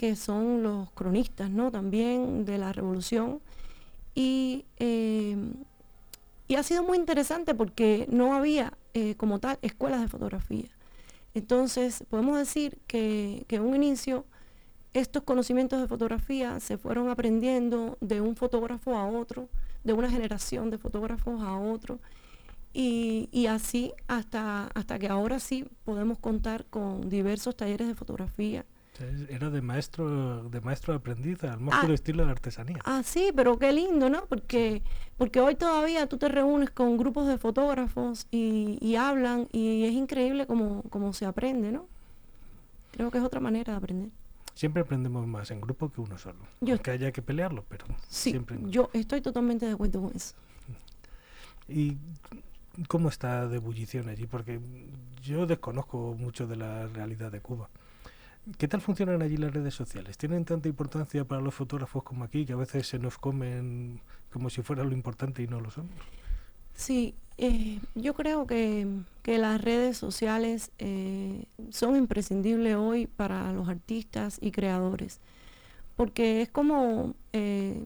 que 0.00 0.16
son 0.16 0.62
los 0.62 0.90
cronistas, 0.92 1.50
¿no? 1.50 1.70
También 1.70 2.46
de 2.46 2.56
la 2.56 2.72
revolución. 2.72 3.42
Y, 4.14 4.64
eh, 4.78 5.36
ha 6.56 6.62
sido 6.62 6.82
muy 6.82 6.96
interesante 6.96 7.54
porque 7.54 8.06
no 8.10 8.32
había 8.32 8.72
eh, 8.94 9.14
como 9.16 9.40
tal 9.40 9.58
escuelas 9.60 10.00
de 10.00 10.08
fotografía. 10.08 10.70
Entonces, 11.34 12.02
podemos 12.08 12.38
decir 12.38 12.78
que, 12.86 13.44
en 13.50 13.60
un 13.60 13.76
inicio 13.76 14.24
estos 14.94 15.22
conocimientos 15.22 15.78
de 15.82 15.86
fotografía 15.86 16.60
se 16.60 16.78
fueron 16.78 17.10
aprendiendo 17.10 17.98
de 18.00 18.22
un 18.22 18.36
fotógrafo 18.36 18.96
a 18.96 19.06
otro, 19.06 19.50
de 19.84 19.92
una 19.92 20.08
generación 20.08 20.70
de 20.70 20.78
fotógrafos 20.78 21.42
a 21.42 21.58
otro, 21.58 21.98
y, 22.72 23.28
y, 23.32 23.48
así 23.48 23.92
hasta, 24.08 24.68
hasta 24.68 24.98
que 24.98 25.08
ahora 25.08 25.40
sí 25.40 25.66
podemos 25.84 26.18
contar 26.18 26.64
con 26.64 27.10
diversos 27.10 27.54
talleres 27.54 27.86
de 27.86 27.94
fotografía 27.94 28.64
era 29.28 29.50
de 29.50 29.62
maestro, 29.62 30.48
de 30.48 30.60
maestro 30.60 30.94
aprendiz, 30.94 31.42
al 31.44 31.60
más 31.60 31.84
ah, 31.84 31.92
estilo 31.92 32.24
de 32.24 32.30
artesanía. 32.30 32.78
Ah, 32.84 33.02
sí, 33.04 33.32
pero 33.34 33.58
qué 33.58 33.72
lindo, 33.72 34.10
¿no? 34.10 34.26
Porque, 34.26 34.82
porque 35.16 35.40
hoy 35.40 35.54
todavía 35.54 36.06
tú 36.06 36.18
te 36.18 36.28
reúnes 36.28 36.70
con 36.70 36.96
grupos 36.96 37.26
de 37.26 37.38
fotógrafos 37.38 38.26
y, 38.30 38.94
hablan 38.96 39.48
y 39.52 39.84
es 39.84 39.92
increíble 39.92 40.46
cómo, 40.46 41.12
se 41.12 41.26
aprende, 41.26 41.72
¿no? 41.72 41.86
Creo 42.92 43.10
que 43.10 43.18
es 43.18 43.24
otra 43.24 43.40
manera 43.40 43.72
de 43.72 43.76
aprender. 43.78 44.10
Siempre 44.54 44.82
aprendemos 44.82 45.26
más 45.26 45.50
en 45.50 45.60
grupo 45.60 45.90
que 45.90 46.00
uno 46.00 46.18
solo. 46.18 46.38
Yo, 46.60 46.78
que 46.82 46.90
haya 46.90 47.12
que 47.12 47.22
pelearlo, 47.22 47.64
pero 47.68 47.86
sí, 48.08 48.30
siempre. 48.30 48.58
Yo 48.64 48.90
estoy 48.92 49.22
totalmente 49.22 49.64
de 49.64 49.72
acuerdo 49.72 50.02
con 50.02 50.14
eso. 50.14 50.34
¿Y 51.68 51.96
cómo 52.88 53.08
está 53.08 53.48
de 53.48 53.56
ebullición 53.56 54.08
allí? 54.08 54.26
Porque 54.26 54.60
yo 55.22 55.46
desconozco 55.46 56.14
mucho 56.18 56.46
de 56.46 56.56
la 56.56 56.86
realidad 56.88 57.32
de 57.32 57.40
Cuba. 57.40 57.70
¿Qué 58.58 58.68
tal 58.68 58.80
funcionan 58.80 59.22
allí 59.22 59.36
las 59.36 59.52
redes 59.52 59.74
sociales? 59.74 60.16
¿Tienen 60.16 60.44
tanta 60.44 60.68
importancia 60.68 61.24
para 61.24 61.40
los 61.40 61.54
fotógrafos 61.54 62.02
como 62.02 62.24
aquí, 62.24 62.46
que 62.46 62.54
a 62.54 62.56
veces 62.56 62.86
se 62.86 62.98
nos 62.98 63.18
comen 63.18 64.00
como 64.32 64.50
si 64.50 64.62
fuera 64.62 64.82
lo 64.82 64.92
importante 64.92 65.42
y 65.42 65.46
no 65.46 65.60
lo 65.60 65.70
son? 65.70 65.88
Sí, 66.74 67.14
eh, 67.36 67.78
yo 67.94 68.14
creo 68.14 68.46
que, 68.46 68.86
las 69.24 69.60
redes 69.60 69.96
sociales 69.96 70.72
eh, 70.78 71.44
son 71.70 71.94
imprescindibles 71.94 72.74
hoy 72.74 73.06
para 73.06 73.52
los 73.52 73.68
artistas 73.68 74.38
y 74.40 74.50
creadores, 74.50 75.20
porque 75.96 76.42
es 76.42 76.48
como 76.48 77.14
eh, 77.32 77.84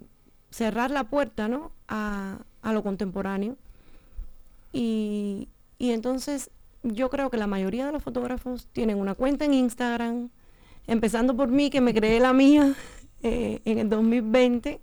cerrar 0.51 0.91
la 0.91 1.05
puerta 1.05 1.49
¿no? 1.49 1.71
a, 1.87 2.39
lo 2.63 2.83
contemporáneo. 2.83 3.57
Y, 4.73 5.49
y 5.79 5.91
entonces 5.91 6.51
yo 6.83 7.11
creo 7.11 7.29
que 7.29 7.37
la 7.37 7.47
mayoría 7.47 7.85
de 7.87 7.93
los 7.93 8.03
fotógrafos 8.03 8.69
tienen 8.73 8.99
una 8.99 9.15
cuenta 9.15 9.45
en 9.45 9.53
Instagram, 9.53 10.31
empezando 10.87 11.37
por 11.37 11.49
mí, 11.49 11.71
que 11.71 11.81
me 11.81 11.95
creé 11.95 12.21
la 12.21 12.33
mía 12.33 12.75
eh, 13.23 13.61
en 13.65 13.79
el 13.79 13.89
2020, 13.89 14.81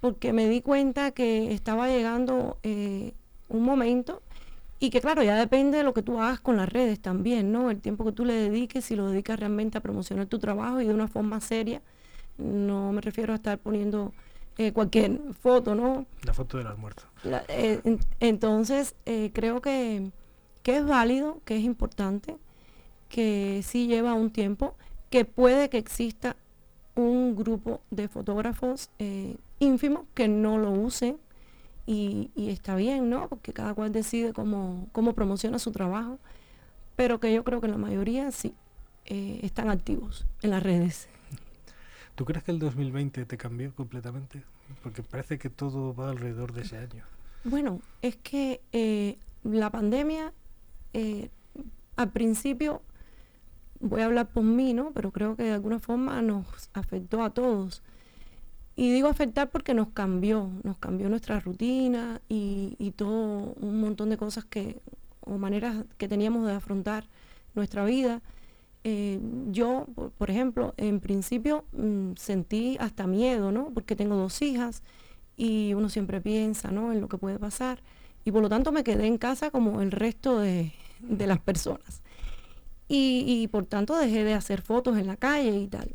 porque 0.00 0.32
me 0.32 0.48
di 0.48 0.60
cuenta 0.60 1.12
que 1.12 1.52
estaba 1.52 1.88
llegando 1.88 2.58
eh, 2.62 3.14
un 3.48 3.62
momento 3.62 4.22
y 4.80 4.90
que 4.90 5.00
claro, 5.00 5.22
ya 5.22 5.36
depende 5.36 5.78
de 5.78 5.84
lo 5.84 5.94
que 5.94 6.02
tú 6.02 6.20
hagas 6.20 6.40
con 6.40 6.56
las 6.56 6.68
redes 6.68 7.00
también, 7.00 7.52
¿no? 7.52 7.70
El 7.70 7.80
tiempo 7.80 8.04
que 8.04 8.12
tú 8.12 8.24
le 8.24 8.34
dediques, 8.34 8.84
si 8.84 8.96
lo 8.96 9.08
dedicas 9.08 9.40
realmente 9.40 9.78
a 9.78 9.80
promocionar 9.80 10.26
tu 10.26 10.38
trabajo 10.38 10.80
y 10.80 10.86
de 10.86 10.92
una 10.92 11.08
forma 11.08 11.40
seria. 11.40 11.80
No 12.36 12.92
me 12.92 13.00
refiero 13.00 13.32
a 13.32 13.36
estar 13.36 13.58
poniendo 13.58 14.12
eh, 14.58 14.72
cualquier 14.72 15.18
foto, 15.40 15.74
¿no? 15.74 16.06
La 16.22 16.34
foto 16.34 16.58
del 16.58 16.66
almuerzo. 16.66 17.06
Eh, 17.48 17.98
entonces, 18.20 18.94
eh, 19.06 19.30
creo 19.32 19.60
que, 19.60 20.10
que, 20.62 20.76
es 20.76 20.86
válido, 20.86 21.40
que 21.44 21.56
es 21.56 21.64
importante, 21.64 22.36
que 23.08 23.62
sí 23.64 23.86
lleva 23.86 24.14
un 24.14 24.30
tiempo, 24.30 24.76
que 25.14 25.24
puede 25.24 25.70
que 25.70 25.78
exista 25.78 26.34
un 26.96 27.36
grupo 27.36 27.80
de 27.92 28.08
fotógrafos 28.08 28.90
ínfimos 29.60 30.06
que 30.12 30.26
no 30.26 30.58
lo 30.58 30.72
usen 30.72 31.18
y, 31.86 32.32
está 32.36 32.74
bien, 32.74 33.08
¿no? 33.10 33.28
Porque 33.28 33.52
cada 33.52 33.74
cual 33.74 33.92
decide 33.92 34.32
cómo, 34.32 34.88
cómo 34.90 35.12
promociona 35.12 35.60
su 35.60 35.70
trabajo, 35.70 36.18
pero 36.96 37.20
que 37.20 37.32
yo 37.32 37.44
creo 37.44 37.60
que 37.60 37.68
la 37.68 37.78
mayoría 37.78 38.32
sí 38.32 38.56
eh, 39.04 39.38
están 39.44 39.68
activos 39.68 40.26
en 40.42 40.50
las 40.50 40.64
redes. 40.64 41.08
¿Tú 42.16 42.24
crees 42.24 42.42
que 42.42 42.50
el 42.50 42.58
2020 42.58 43.24
te 43.24 43.36
cambió 43.36 43.72
completamente? 43.72 44.42
Porque 44.82 45.04
parece 45.04 45.38
que 45.38 45.48
todo 45.48 45.94
va 45.94 46.10
alrededor 46.10 46.52
de 46.52 46.62
ese 46.62 46.76
año. 46.78 47.04
Bueno, 47.44 47.82
es 48.02 48.16
que 48.16 48.62
eh, 48.72 49.16
la 49.44 49.70
pandemia, 49.70 50.32
eh, 50.92 51.28
al 51.94 52.10
principio, 52.10 52.82
voy 53.84 54.02
a 54.02 54.06
hablar 54.06 54.28
por 54.28 54.42
mí, 54.42 54.74
¿no? 54.74 54.92
Pero 54.92 55.12
creo 55.12 55.36
que 55.36 55.44
de 55.44 55.52
alguna 55.52 55.78
forma 55.78 56.20
nos 56.22 56.46
afectó 56.72 57.22
a 57.22 57.30
todos. 57.30 57.82
Y 58.76 58.92
digo 58.92 59.08
afectar 59.08 59.50
porque 59.50 59.74
nos 59.74 59.88
cambió, 59.88 60.50
nos 60.64 60.78
cambió 60.78 61.08
nuestra 61.08 61.38
rutina 61.38 62.20
y, 62.28 62.92
todo 62.96 63.54
un 63.60 63.80
montón 63.80 64.10
de 64.10 64.16
cosas 64.16 64.44
que, 64.44 64.80
o 65.20 65.38
maneras 65.38 65.84
que 65.98 66.08
teníamos 66.08 66.46
de 66.46 66.52
afrontar 66.52 67.04
nuestra 67.54 67.84
vida. 67.84 68.20
Eh, 68.82 69.20
yo, 69.50 69.86
por, 70.18 70.30
ejemplo, 70.30 70.74
en 70.76 71.00
principio 71.00 71.64
mm, 71.72 72.12
sentí 72.16 72.76
hasta 72.80 73.06
miedo, 73.06 73.52
¿no? 73.52 73.70
Porque 73.72 73.96
tengo 73.96 74.16
dos 74.16 74.42
hijas 74.42 74.82
y 75.36 75.74
uno 75.74 75.88
siempre 75.88 76.20
piensa, 76.20 76.70
¿no? 76.70 76.92
En 76.92 77.00
lo 77.00 77.08
que 77.08 77.18
puede 77.18 77.38
pasar. 77.38 77.80
Y 78.24 78.32
por 78.32 78.42
lo 78.42 78.48
tanto 78.48 78.72
me 78.72 78.84
quedé 78.84 79.06
en 79.06 79.18
casa 79.18 79.50
como 79.50 79.82
el 79.82 79.90
resto 79.90 80.40
de, 80.40 80.72
las 81.00 81.40
personas. 81.40 82.02
Y, 82.88 83.24
y 83.26 83.48
por 83.48 83.66
tanto 83.66 83.96
dejé 83.96 84.24
de 84.24 84.34
hacer 84.34 84.60
fotos 84.62 84.98
en 84.98 85.06
la 85.06 85.16
calle 85.16 85.56
y 85.56 85.68
tal. 85.68 85.94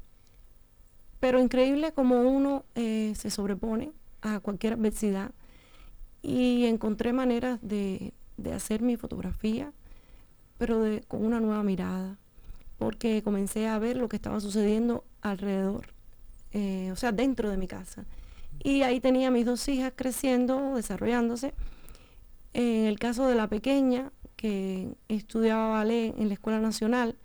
Pero 1.19 1.39
increíble 1.39 1.91
como 1.91 2.21
uno 2.21 2.65
eh, 2.75 3.13
se 3.15 3.29
sobrepone 3.29 3.91
a 4.21 4.39
cualquier 4.39 4.73
adversidad 4.73 5.31
y 6.21 6.65
encontré 6.65 7.13
maneras 7.13 7.59
de, 7.61 8.13
hacer 8.53 8.81
mi 8.81 8.95
fotografía, 8.95 9.71
pero 10.57 10.83
con 11.07 11.25
una 11.25 11.39
nueva 11.39 11.63
mirada, 11.63 12.17
porque 12.77 13.21
comencé 13.21 13.67
a 13.67 13.79
ver 13.79 13.97
lo 13.97 14.07
que 14.07 14.15
estaba 14.15 14.39
sucediendo 14.39 15.03
alrededor, 15.21 15.87
eh, 16.51 16.89
o 16.91 16.95
sea, 16.95 17.11
dentro 17.11 17.49
de 17.49 17.57
mi 17.57 17.67
casa. 17.67 18.05
Y 18.63 18.81
ahí 18.81 18.99
tenía 18.99 19.31
mis 19.31 19.45
dos 19.45 19.67
hijas 19.69 19.93
creciendo, 19.95 20.75
desarrollándose. 20.75 21.53
En 22.53 22.85
el 22.85 22.97
caso 22.99 23.27
de 23.27 23.35
la 23.35 23.47
pequeña, 23.47 24.11
que 24.39 24.95
estudiaba 25.09 25.67
ballet 25.67 26.17
en 26.17 26.29
la 26.29 26.35
Escuela 26.35 26.61
Nacional, 26.61 27.17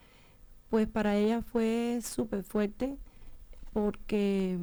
pues 0.69 0.89
para 0.89 1.17
ella 1.17 1.43
fue 1.43 2.01
súper 2.03 2.43
fuerte 2.43 2.97
porque 3.73 4.59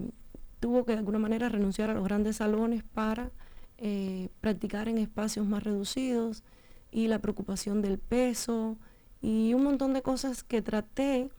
tuvo 0.59 0.83
que 0.83 0.91
de 0.91 0.97
alguna 0.97 1.17
manera 1.17 1.47
renunciar 1.47 1.89
a 1.89 1.93
los 1.93 2.03
grandes 2.03 2.35
salones 2.35 2.83
para 2.83 3.31
eh, 3.77 4.27
practicar 4.41 4.89
en 4.89 4.97
espacios 4.97 5.45
más 5.45 5.63
reducidos 5.63 6.43
y 6.91 7.07
la 7.07 7.19
preocupación 7.19 7.81
del 7.81 7.99
peso 7.99 8.75
y 9.21 9.53
un 9.53 9.63
montón 9.63 9.93
de 9.93 10.01
cosas 10.01 10.43
que 10.43 10.61
traté 10.61 11.29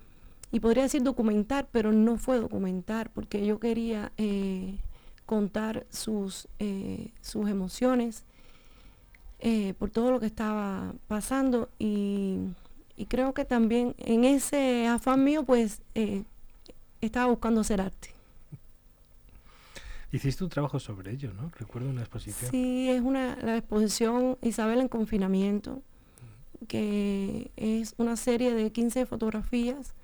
y 0.50 0.60
podría 0.60 0.84
decir 0.84 1.02
documentar, 1.02 1.68
pero 1.70 1.92
no 1.92 2.16
fue 2.16 2.38
documentar 2.38 3.10
porque 3.10 3.44
yo 3.44 3.60
quería 3.60 4.12
eh, 4.16 4.78
contar 5.26 5.86
sus, 5.90 6.48
eh, 6.58 7.12
sus 7.20 7.50
emociones 7.50 8.24
por 9.78 9.90
todo 9.90 10.10
lo 10.10 10.20
que 10.20 10.26
estaba 10.26 10.94
pasando 11.08 11.68
y, 11.78 12.38
y, 12.96 13.06
creo 13.06 13.34
que 13.34 13.44
también 13.44 13.94
en 13.98 14.24
ese 14.24 14.86
afán 14.86 15.24
mío 15.24 15.44
pues 15.44 15.82
estaba 17.00 17.26
buscando 17.26 17.62
hacer 17.62 17.80
arte. 17.80 18.10
Hiciste 20.12 20.44
un 20.44 20.50
trabajo 20.50 20.78
sobre 20.78 21.10
ello, 21.10 21.32
¿no? 21.32 21.50
Recuerdo 21.58 21.88
una 21.88 22.02
exposición. 22.02 22.50
Sí, 22.50 22.90
es 22.90 23.00
una, 23.00 23.36
la 23.36 23.56
exposición 23.56 24.36
Isabel 24.42 24.80
en 24.80 24.88
confinamiento, 24.88 25.82
que 26.68 27.50
es 27.56 27.94
una 27.96 28.16
serie 28.16 28.52
de 28.52 28.70
15 28.70 29.06
fotografías 29.06 29.94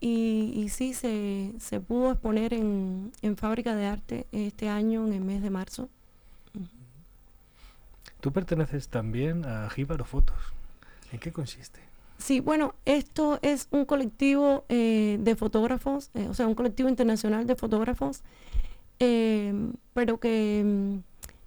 y, 0.00 0.52
y 0.54 0.68
sí 0.68 0.94
se, 0.94 1.54
se, 1.58 1.80
pudo 1.80 2.12
exponer 2.12 2.54
en, 2.54 3.10
en, 3.20 3.36
Fábrica 3.36 3.74
de 3.74 3.86
Arte 3.86 4.26
este 4.30 4.68
año, 4.68 5.06
en 5.08 5.12
el 5.12 5.22
mes 5.22 5.42
de 5.42 5.50
marzo. 5.50 5.88
Tú 8.22 8.30
perteneces 8.30 8.88
también 8.88 9.44
a 9.44 9.68
Jíbaro 9.68 10.04
Fotos. 10.04 10.36
¿En 11.10 11.18
qué 11.18 11.32
consiste? 11.32 11.80
Sí, 12.18 12.38
bueno, 12.38 12.76
esto 12.84 13.40
es 13.42 13.66
un 13.72 13.84
colectivo 13.84 14.64
eh, 14.68 15.18
de 15.20 15.34
fotógrafos, 15.34 16.10
eh, 16.14 16.28
o 16.28 16.34
sea, 16.34 16.46
un 16.46 16.54
colectivo 16.54 16.88
internacional 16.88 17.48
de 17.48 17.56
fotógrafos, 17.56 18.22
em, 19.00 19.72
pero 19.92 20.20
que 20.20 20.62
mm, 20.64 20.98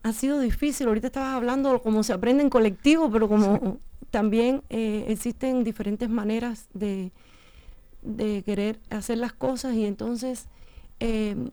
ha 0.03 0.11
sido 0.11 0.37
difícil. 0.41 0.89
Ahorita 0.89 1.07
estabas 1.07 1.35
hablando 1.35 1.81
cómo 1.81 2.03
se 2.03 2.11
aprende 2.11 2.43
en 2.43 2.49
colectivo, 2.49 3.09
pero 3.09 3.29
como 3.29 3.77
también 4.11 4.61
eh, 4.69 5.05
existen 5.07 5.63
diferentes 5.63 6.09
maneras 6.09 6.67
de, 6.73 7.13
de, 8.01 8.43
querer 8.43 8.81
hacer 8.89 9.17
las 9.19 9.31
cosas 9.31 9.75
y 9.75 9.85
entonces, 9.85 10.49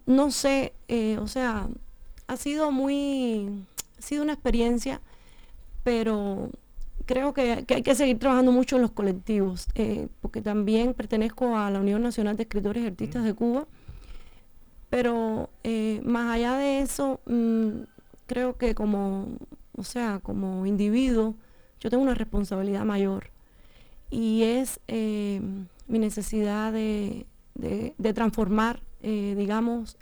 no 0.04 0.32
sé, 0.32 0.72
o 1.20 1.28
sea, 1.28 1.68
ha 2.26 2.36
sido 2.36 2.72
muy, 2.72 3.64
ha 3.98 4.02
sido 4.02 4.24
una 4.24 4.32
experiencia, 4.32 5.00
pero 5.82 6.50
creo 7.04 7.32
que, 7.32 7.64
hay 7.68 7.82
que 7.82 7.94
seguir 7.94 8.18
trabajando 8.18 8.52
mucho 8.52 8.76
en 8.76 8.82
los 8.82 8.92
colectivos, 8.92 9.66
eh, 9.74 10.08
porque 10.20 10.40
también 10.40 10.94
pertenezco 10.94 11.56
a 11.56 11.70
la 11.70 11.80
Unión 11.80 12.02
Nacional 12.02 12.36
de 12.36 12.44
Escritores 12.44 12.82
y 12.82 12.86
Artistas 12.86 13.24
de 13.24 13.34
Cuba, 13.34 13.66
pero 14.90 15.50
eh, 15.64 16.00
más 16.04 16.34
allá 16.34 16.56
de 16.56 16.80
eso, 16.80 17.20
mm, 17.26 17.82
creo 18.26 18.56
que 18.56 18.74
como, 18.74 19.28
o 19.76 19.84
sea, 19.84 20.20
como 20.22 20.66
individuo, 20.66 21.34
yo 21.80 21.90
tengo 21.90 22.02
una 22.02 22.14
responsabilidad 22.14 22.84
mayor 22.84 23.30
y 24.10 24.42
es 24.44 24.80
eh, 24.88 25.40
mi 25.88 25.98
necesidad 25.98 26.72
de, 26.72 27.26
transformar, 28.14 28.82
digamos, 29.02 29.98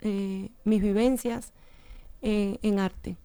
mis 0.63 0.81
vivencias 0.81 1.53
en 2.21 2.79
arte. 2.79 3.17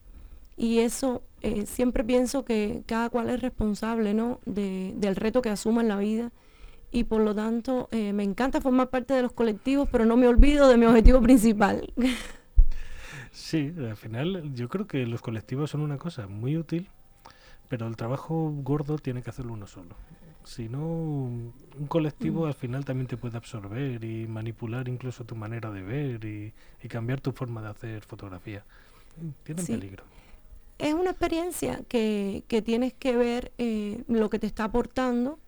Y 0.56 0.78
eso 0.78 1.22
eh, 1.42 1.66
siempre 1.66 2.02
pienso 2.02 2.44
que 2.44 2.82
cada 2.86 3.10
cual 3.10 3.28
es 3.28 3.40
responsable 3.40 4.14
¿no? 4.14 4.40
del 4.46 5.16
reto 5.16 5.42
que 5.42 5.50
asuma 5.50 5.82
en 5.82 5.88
la 5.88 5.98
vida 5.98 6.32
y 6.90 7.04
por 7.04 7.20
lo 7.20 7.34
tanto 7.34 7.88
eh, 7.92 8.12
me 8.12 8.22
encanta 8.22 8.60
formar 8.60 8.88
parte 8.88 9.12
de 9.12 9.22
los 9.22 9.32
colectivos, 9.32 9.88
pero 9.92 10.06
no 10.06 10.16
me 10.16 10.28
olvido 10.28 10.68
de 10.68 10.76
mi 10.76 10.86
objetivo 10.86 11.20
principal. 11.20 11.92
Sí, 13.32 13.70
al 13.78 13.98
final 13.98 14.54
yo 14.54 14.70
creo 14.70 14.86
que 14.86 15.06
los 15.06 15.20
colectivos 15.20 15.70
son 15.70 15.82
una 15.82 15.98
cosa 15.98 16.26
muy 16.26 16.56
útil, 16.56 16.88
pero 17.68 17.86
el 17.86 17.94
trabajo 17.94 18.50
gordo 18.62 18.96
tiene 18.96 19.22
que 19.22 19.28
hacerlo 19.28 19.52
uno 19.52 19.66
solo. 19.66 19.94
Si 20.42 20.70
no, 20.70 20.80
un 20.80 21.52
colectivo 21.86 22.44
mm. 22.44 22.46
al 22.46 22.54
final 22.54 22.86
también 22.86 23.06
te 23.06 23.18
puede 23.18 23.36
absorber 23.36 24.02
y 24.02 24.26
manipular 24.26 24.88
incluso 24.88 25.24
tu 25.24 25.36
manera 25.36 25.70
de 25.70 25.82
ver 25.82 26.24
y, 26.24 26.54
cambiar 26.88 27.20
tu 27.20 27.32
forma 27.32 27.60
de 27.60 27.68
hacer 27.68 28.02
fotografía. 28.04 28.64
Tiene 29.44 29.62
peligro 29.62 30.04
es 30.78 30.94
una 30.94 31.10
experiencia 31.10 31.80
que, 31.88 32.44
tienes 32.64 32.92
que 32.94 33.16
ver 33.16 33.52
eh, 33.58 34.04
lo 34.08 34.30
que 34.30 34.38
te 34.38 34.46
está 34.46 34.64
aportando 34.64 35.38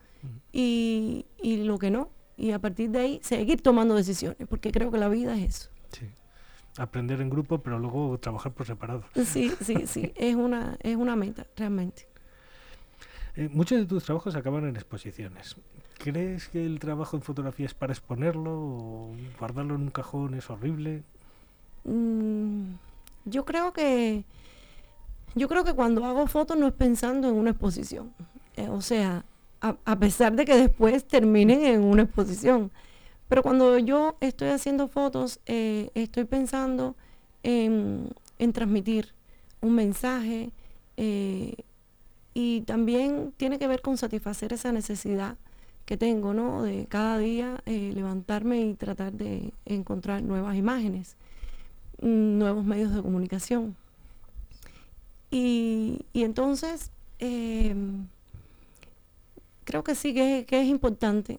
y, 0.52 1.24
lo 1.42 1.78
que 1.78 1.90
no. 1.90 2.10
Y 2.36 2.52
a 2.52 2.58
partir 2.58 2.90
de 2.90 3.00
ahí 3.00 3.20
seguir 3.22 3.62
tomando 3.62 3.94
decisiones, 3.94 4.46
porque 4.48 4.70
creo 4.70 4.90
que 4.90 4.98
la 4.98 5.08
vida 5.08 5.36
es 5.36 5.56
eso. 5.56 5.70
Sí. 5.90 6.06
Aprender 6.76 7.20
en 7.20 7.30
grupo, 7.30 7.58
pero 7.58 7.78
luego 7.78 8.18
trabajar 8.18 8.52
por 8.52 8.66
separado. 8.66 9.04
Sí, 9.24 9.52
sí, 9.60 9.74
sí. 9.86 10.12
es, 10.14 10.36
una, 10.36 10.76
es 10.82 10.96
una 10.96 11.16
meta, 11.16 11.46
realmente. 11.56 12.06
Eh, 13.34 13.48
muchos 13.52 13.78
de 13.78 13.86
tus 13.86 14.04
trabajos 14.04 14.34
acaban 14.36 14.64
en 14.66 14.76
exposiciones. 14.76 15.56
¿Crees 15.98 16.48
que 16.48 16.64
el 16.64 16.78
trabajo 16.78 17.16
en 17.16 17.22
fotografía 17.22 17.66
es 17.66 17.74
para 17.74 17.92
exponerlo 17.92 18.52
o 18.52 19.16
guardarlo 19.38 19.74
en 19.74 19.82
un 19.82 19.90
cajón 19.90 20.34
es 20.34 20.48
horrible? 20.48 21.02
Mm, 21.84 22.74
yo 23.24 23.44
creo 23.44 23.72
que 23.72 24.24
yo 25.34 25.48
creo 25.48 25.64
que 25.64 25.74
cuando 25.74 26.04
hago 26.04 26.26
fotos 26.26 26.56
no 26.56 26.66
es 26.66 26.72
pensando 26.72 27.28
en 27.28 27.34
una 27.34 27.50
exposición. 27.50 28.12
Eh, 28.56 28.68
o 28.68 28.80
sea, 28.80 29.24
a, 29.60 29.98
pesar 29.98 30.34
de 30.34 30.44
que 30.44 30.56
después 30.56 31.04
terminen 31.04 31.62
en 31.62 31.82
una 31.82 32.02
exposición. 32.02 32.70
Pero 33.28 33.42
cuando 33.42 33.78
yo 33.78 34.16
estoy 34.20 34.48
haciendo 34.48 34.88
fotos, 34.88 35.40
eh, 35.46 35.90
estoy 35.94 36.24
pensando 36.24 36.96
en, 37.42 38.10
transmitir 38.52 39.12
un 39.60 39.74
mensaje 39.74 40.50
eh, 40.96 41.54
y 42.34 42.62
también 42.62 43.32
tiene 43.36 43.58
que 43.58 43.66
ver 43.66 43.82
con 43.82 43.96
satisfacer 43.96 44.52
esa 44.52 44.72
necesidad 44.72 45.36
que 45.84 45.96
tengo, 45.96 46.34
¿no? 46.34 46.62
De 46.62 46.86
cada 46.86 47.18
día 47.18 47.62
eh, 47.66 47.92
levantarme 47.94 48.60
y 48.60 48.74
tratar 48.74 49.12
de 49.12 49.52
encontrar 49.64 50.22
nuevas 50.22 50.54
imágenes, 50.56 51.16
mm, 52.00 52.38
nuevos 52.38 52.64
medios 52.64 52.94
de 52.94 53.02
comunicación. 53.02 53.74
Y, 55.30 56.04
entonces, 56.14 56.90
em, 57.18 58.06
creo 59.64 59.84
que 59.84 59.94
sí 59.94 60.14
que, 60.14 60.46
que, 60.48 60.60
es 60.60 60.68
importante. 60.68 61.38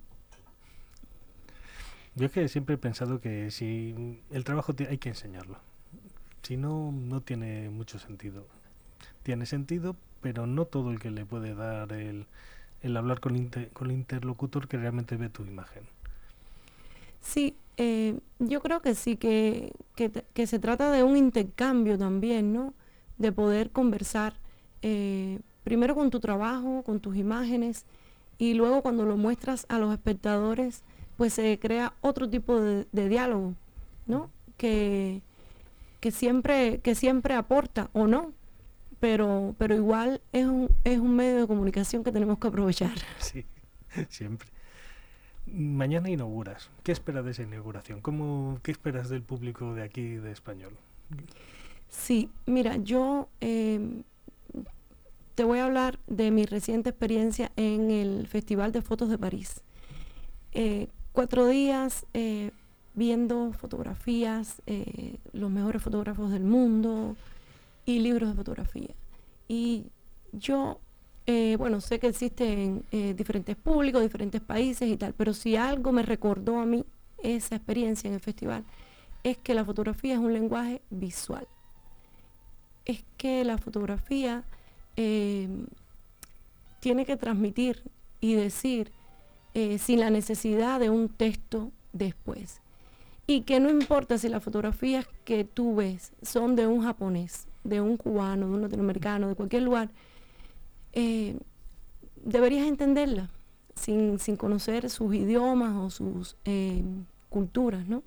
Yo 2.15 2.25
es 2.25 2.31
que 2.31 2.47
siempre 2.47 2.75
he 2.75 2.77
pensado 2.77 3.21
que 3.21 3.51
si 3.51 4.21
el 4.31 4.43
trabajo 4.43 4.73
hay 4.87 4.97
que 4.97 5.09
enseñarlo. 5.09 5.57
Si 6.43 6.57
no, 6.57 6.91
no 6.91 7.21
tiene 7.21 7.69
mucho 7.69 7.99
sentido. 7.99 8.45
Tiene 9.23 9.45
sentido, 9.45 9.95
pero 10.21 10.47
no 10.47 10.65
todo 10.65 10.91
el 10.91 10.99
que 10.99 11.11
le 11.11 11.25
puede 11.25 11.55
dar 11.55 11.91
el, 11.93 12.25
el 12.81 12.97
hablar 12.97 13.19
con, 13.19 13.49
con 13.73 13.89
el 13.89 13.97
interlocutor 13.97 14.67
que 14.67 14.77
realmente 14.77 15.17
ve 15.17 15.29
tu 15.29 15.43
imagen. 15.43 15.83
Sí, 17.21 17.55
eh, 17.77 18.19
yo 18.39 18.61
creo 18.61 18.81
que 18.81 18.95
sí, 18.95 19.17
que, 19.17 19.73
que, 19.95 20.47
se 20.47 20.59
trata 20.59 20.91
de 20.91 21.03
un 21.03 21.17
intercambio 21.17 21.97
también, 21.97 22.53
¿no? 22.53 22.73
De 23.19 23.31
poder 23.31 23.69
conversar 23.69 24.33
eh, 24.81 25.39
primero 25.63 25.93
con 25.93 26.09
tu 26.09 26.19
trabajo, 26.19 26.81
con 26.83 26.99
tus 26.99 27.15
imágenes, 27.15 27.85
y 28.39 28.53
luego 28.55 28.81
cuando 28.81 29.05
lo 29.05 29.17
muestras 29.17 29.65
a 29.69 29.77
los 29.77 29.93
espectadores, 29.93 30.83
pues 31.17 31.33
se 31.33 31.59
crea 31.59 31.93
otro 32.01 32.29
tipo 32.29 32.59
de, 32.59 32.87
de 32.91 33.09
diálogo, 33.09 33.53
¿no? 34.07 34.31
Que, 34.57 35.21
que, 35.99 36.11
siempre, 36.11 36.79
que 36.79 36.95
siempre 36.95 37.33
aporta 37.35 37.89
o 37.93 38.07
no, 38.07 38.33
pero, 38.99 39.55
pero 39.57 39.75
igual 39.75 40.21
es 40.31 40.45
un, 40.45 40.69
es 40.83 40.99
un 40.99 41.15
medio 41.15 41.41
de 41.41 41.47
comunicación 41.47 42.03
que 42.03 42.11
tenemos 42.11 42.39
que 42.39 42.47
aprovechar. 42.47 42.97
Sí, 43.19 43.45
siempre. 44.09 44.47
Mañana 45.45 46.09
inauguras. 46.09 46.69
¿Qué 46.83 46.91
esperas 46.91 47.25
de 47.25 47.31
esa 47.31 47.43
inauguración? 47.43 48.01
¿Cómo, 48.01 48.59
¿Qué 48.61 48.71
esperas 48.71 49.09
del 49.09 49.23
público 49.23 49.73
de 49.73 49.83
aquí 49.83 50.15
de 50.15 50.31
español? 50.31 50.77
Sí, 51.89 52.29
mira, 52.45 52.77
yo 52.77 53.27
em, 53.39 54.03
te 55.35 55.43
voy 55.43 55.59
a 55.59 55.65
hablar 55.65 55.99
de 56.07 56.31
mi 56.31 56.45
reciente 56.45 56.89
experiencia 56.89 57.51
en 57.55 57.91
el 57.91 58.27
Festival 58.27 58.71
de 58.71 58.81
Fotos 58.81 59.09
de 59.09 59.17
París. 59.17 59.61
Eh, 60.51 60.87
cuatro 61.13 61.47
días 61.47 62.05
eh, 62.13 62.51
viendo 62.93 63.53
fotografías, 63.53 64.61
eh, 64.67 65.17
los 65.33 65.49
mejores 65.49 65.81
fotógrafos 65.81 66.31
del 66.31 66.43
mundo, 66.43 67.15
y 67.85 67.99
libros 67.99 68.29
de 68.29 68.35
fotografía. 68.35 68.93
Y 69.47 69.85
yo, 70.31 70.79
bueno, 71.57 71.79
sé 71.81 71.99
que 71.99 72.07
existen 72.07 72.83
diferentes 73.15 73.55
públicos, 73.55 74.01
diferentes 74.01 74.41
países 74.41 74.87
y 74.89 74.97
tal, 74.97 75.13
pero 75.13 75.33
si 75.33 75.55
algo 75.55 75.91
me 75.91 76.03
recordó 76.03 76.59
a 76.59 76.65
mí 76.65 76.85
esa 77.23 77.55
experiencia 77.55 78.09
en 78.09 78.15
el 78.15 78.19
festival, 78.19 78.63
es 79.23 79.37
que 79.37 79.53
la 79.53 79.65
fotografía 79.65 80.15
es 80.15 80.19
un 80.19 80.33
lenguaje 80.33 80.81
visual. 80.89 81.47
Es 82.85 83.03
que 83.17 83.43
la 83.43 83.57
fotografía 83.57 84.43
em, 84.95 85.67
tiene 86.79 87.05
que 87.05 87.17
transmitir 87.17 87.83
y 88.21 88.33
decir 88.33 88.91
eh, 89.53 89.77
sin 89.77 89.99
la 89.99 90.09
necesidad 90.09 90.79
de 90.79 90.89
un 90.89 91.09
texto 91.09 91.71
después. 91.93 92.61
Y 93.27 93.41
que 93.41 93.59
no 93.59 93.69
importa 93.69 94.17
si 94.17 94.29
las 94.29 94.43
fotografías 94.43 95.07
que 95.23 95.43
tú 95.43 95.75
ves 95.75 96.13
son 96.21 96.55
de 96.55 96.67
un 96.67 96.83
japonés, 96.83 97.47
de 97.63 97.81
un 97.81 97.97
cubano, 97.97 98.47
de 98.47 98.53
un 98.53 98.61
latinoamericano, 98.61 99.27
de 99.27 99.35
cualquier 99.35 99.63
lugar, 99.63 99.89
eh, 100.93 101.37
deberías 102.23 102.67
entenderla 102.67 103.29
sin, 103.75 104.17
conocer 104.37 104.89
sus 104.89 105.13
idiomas 105.13 105.75
o 105.75 105.89
sus 105.89 106.35
eh, 106.45 106.83
culturas, 107.29 107.87
¿no? 107.87 108.03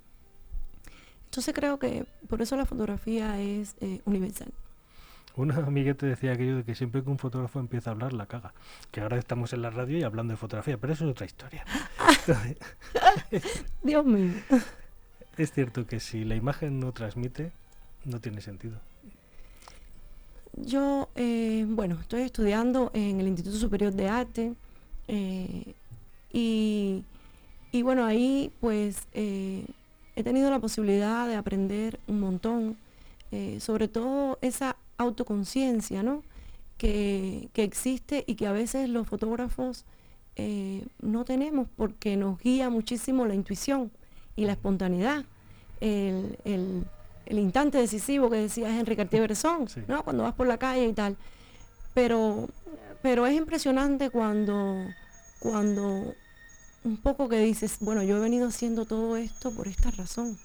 Entonces 1.27 1.55
creo 1.55 1.79
que 1.79 2.05
por 2.29 2.43
eso 2.43 2.57
la 2.57 2.67
fotografía 2.67 3.41
es 3.41 3.77
eh, 3.81 4.01
universal. 4.05 4.53
Una 5.35 5.57
amiga 5.57 5.95
te 5.95 6.07
decía 6.07 6.33
aquello 6.33 6.57
de 6.57 6.65
que 6.65 6.75
siempre 6.75 7.03
que 7.03 7.09
un 7.09 7.19
fotógrafo 7.19 7.59
empieza 7.59 7.91
a 7.91 7.93
hablar, 7.93 8.13
la 8.13 8.27
caga. 8.27 8.53
Que 8.91 9.01
ahora 9.01 9.17
estamos 9.17 9.53
en 9.53 9.63
la 9.63 9.71
radio 9.71 9.99
y 9.99 10.03
hablando 10.03 10.33
de 10.33 10.37
fotografía, 10.37 10.77
pero 10.77 10.93
eso 10.93 11.05
es 11.05 11.11
otra 11.11 11.27
historia. 11.27 11.65
Dios 13.83 14.05
mío. 14.05 14.33
Es 15.39 15.53
cierto 15.53 15.87
que 15.87 16.01
si 16.01 16.25
la 16.25 16.35
imagen 16.35 16.81
no 16.81 16.93
transmite, 16.93 17.53
no 18.05 18.21
tiene 18.21 18.43
sentido. 18.43 18.79
Yo, 20.55 21.09
eh, 21.15 21.65
bueno, 21.67 21.99
estoy 22.01 22.23
estudiando 22.23 22.91
en 22.93 23.21
el 23.21 23.29
Instituto 23.29 23.57
Superior 23.57 23.93
de 23.93 24.09
Arte 24.09 24.55
eh, 25.09 25.75
y, 26.31 27.03
bueno, 27.83 28.05
ahí 28.05 28.53
pues 28.61 29.09
eh, 29.15 29.65
he 30.15 30.23
tenido 30.23 30.51
la 30.51 30.59
posibilidad 30.59 31.27
de 31.27 31.37
aprender 31.37 31.99
un 32.07 32.21
montón, 32.21 32.77
sobre 33.61 33.89
todo 33.89 34.39
esa 34.43 34.77
autoconciencia, 35.03 36.03
¿no? 36.03 36.23
Que, 36.79 37.49
que, 37.53 37.63
existe 37.63 38.25
y 38.27 38.35
que 38.35 38.47
a 38.47 38.53
veces 38.53 38.89
los 38.89 39.07
fotógrafos 39.07 39.85
no 41.01 41.25
tenemos 41.25 41.69
porque 41.77 42.17
nos 42.17 42.41
guía 42.41 42.71
muchísimo 42.71 43.27
la 43.27 43.35
intuición 43.35 43.93
y 44.35 44.47
la 44.47 44.53
espontaneidad. 44.53 45.25
el, 45.81 46.87
el 47.27 47.39
instante 47.39 47.79
decisivo 47.79 48.31
que 48.31 48.37
decía 48.37 48.69
Henry 48.69 48.97
Cartier-Bresson, 48.97 49.67
¿no? 49.89 50.05
Cuando 50.05 50.25
vas 50.25 50.35
por 50.35 50.47
la 50.47 50.59
calle 50.59 50.87
y 50.87 50.93
tal. 50.93 51.17
Pero, 51.95 52.49
pero 53.03 53.27
es 53.27 53.35
impresionante 53.35 54.11
cuando, 54.11 54.87
cuando 55.39 56.15
un 56.85 56.97
poco 56.99 57.29
que 57.29 57.39
dices, 57.39 57.79
bueno, 57.81 58.03
yo 58.03 58.17
he 58.17 58.21
venido 58.21 58.49
haciendo 58.49 58.85
todo 58.85 59.17
esto 59.17 59.51
por 59.51 59.69
esta 59.69 59.91
razón. 59.91 60.39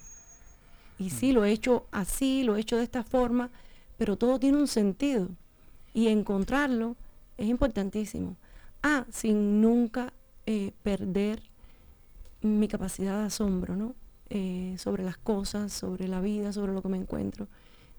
Y 0.98 1.10
sí, 1.10 1.32
lo 1.32 1.44
he 1.44 1.52
hecho 1.52 1.86
así, 1.90 2.42
lo 2.42 2.56
he 2.56 2.60
hecho 2.60 2.76
de 2.76 2.84
esta 2.84 3.04
forma, 3.04 3.50
pero 3.98 4.16
todo 4.16 4.38
tiene 4.38 4.56
un 4.56 4.68
sentido. 4.68 5.28
Y 5.92 6.08
encontrarlo 6.08 6.96
es 7.36 7.48
importantísimo. 7.48 8.36
Ah, 8.82 9.04
sin 9.10 9.60
nunca 9.60 10.12
eh, 10.46 10.72
perder 10.82 11.42
mi 12.40 12.68
capacidad 12.68 13.18
de 13.18 13.26
asombro, 13.26 13.76
¿no? 13.76 13.94
Eh, 14.30 14.76
sobre 14.78 15.02
las 15.02 15.16
cosas, 15.16 15.72
sobre 15.72 16.06
la 16.06 16.20
vida, 16.20 16.52
sobre 16.52 16.72
lo 16.72 16.80
que 16.80 16.88
me 16.88 16.96
encuentro. 16.96 17.48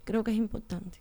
Creo 0.06 0.24
que 0.24 0.32
es 0.32 0.38
importante. 0.38 1.00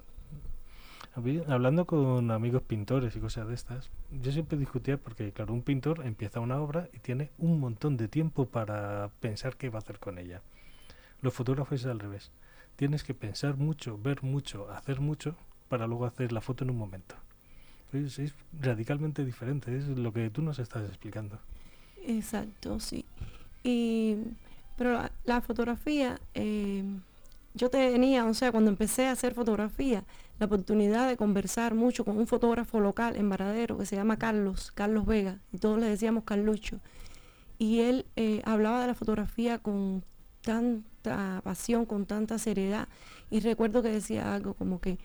Hablando 1.48 1.84
con 1.84 2.30
amigos 2.30 2.62
pintores 2.62 3.16
y 3.16 3.20
cosas 3.20 3.48
de 3.48 3.54
estas, 3.54 3.90
yo 4.22 4.30
siempre 4.30 4.56
discutía 4.56 4.98
porque, 4.98 5.32
claro, 5.32 5.52
un 5.52 5.62
pintor 5.62 6.06
empieza 6.06 6.38
una 6.38 6.60
obra 6.60 6.88
y 6.92 7.00
tiene 7.00 7.30
un 7.38 7.58
montón 7.58 7.96
de 7.96 8.06
tiempo 8.06 8.46
para 8.46 9.10
pensar 9.20 9.56
qué 9.56 9.68
va 9.68 9.78
a 9.78 9.82
hacer 9.82 9.98
con 9.98 10.18
ella. 10.18 10.42
Los 11.20 11.34
fotógrafos 11.34 11.80
es 11.80 11.86
al 11.86 11.98
revés. 11.98 12.30
Tienes 12.78 13.02
que 13.02 13.12
pensar 13.12 13.56
mucho, 13.56 13.98
ver 13.98 14.22
mucho, 14.22 14.70
hacer 14.70 15.00
mucho 15.00 15.34
para 15.68 15.88
luego 15.88 16.06
hacer 16.06 16.30
la 16.30 16.40
foto 16.40 16.62
en 16.62 16.70
un 16.70 16.78
momento. 16.78 17.16
Es, 17.92 18.20
radicalmente 18.52 19.24
diferente, 19.24 19.76
es 19.76 19.88
lo 19.88 20.12
que 20.12 20.30
tú 20.30 20.42
nos 20.42 20.60
estás 20.60 20.88
explicando. 20.88 21.40
Exacto, 22.06 22.78
sí. 22.78 23.04
Y 23.64 24.18
pero 24.76 24.96
la, 25.24 25.40
fotografía, 25.40 26.20
eh, 26.34 26.84
yo 27.54 27.68
tenía, 27.68 28.24
o 28.26 28.32
sea, 28.32 28.52
cuando 28.52 28.70
empecé 28.70 29.08
a 29.08 29.12
hacer 29.12 29.34
fotografía, 29.34 30.04
la 30.38 30.46
oportunidad 30.46 31.08
de 31.08 31.16
conversar 31.16 31.74
mucho 31.74 32.04
con 32.04 32.16
un 32.16 32.28
fotógrafo 32.28 32.78
local 32.78 33.16
en 33.16 33.28
Varadero 33.28 33.76
que 33.76 33.86
se 33.86 33.96
llama 33.96 34.18
Carlos, 34.18 34.70
Carlos 34.70 35.04
Vega, 35.04 35.40
y 35.52 35.58
todos 35.58 35.80
le 35.80 35.86
decíamos 35.86 36.22
Carlucho. 36.22 36.78
Y 37.58 37.80
él 37.80 38.06
eh, 38.14 38.40
hablaba 38.44 38.80
de 38.82 38.86
la 38.86 38.94
fotografía 38.94 39.58
con 39.58 40.04
tanta 41.02 41.40
pasión, 41.42 41.86
con 41.86 42.06
tanta 42.06 42.38
seriedad. 42.38 42.88
Y 43.30 43.40
recuerdo 43.40 43.82
que 43.82 43.90
decía 43.90 44.34
algo 44.34 44.54
como 44.54 44.80
que 44.80 44.98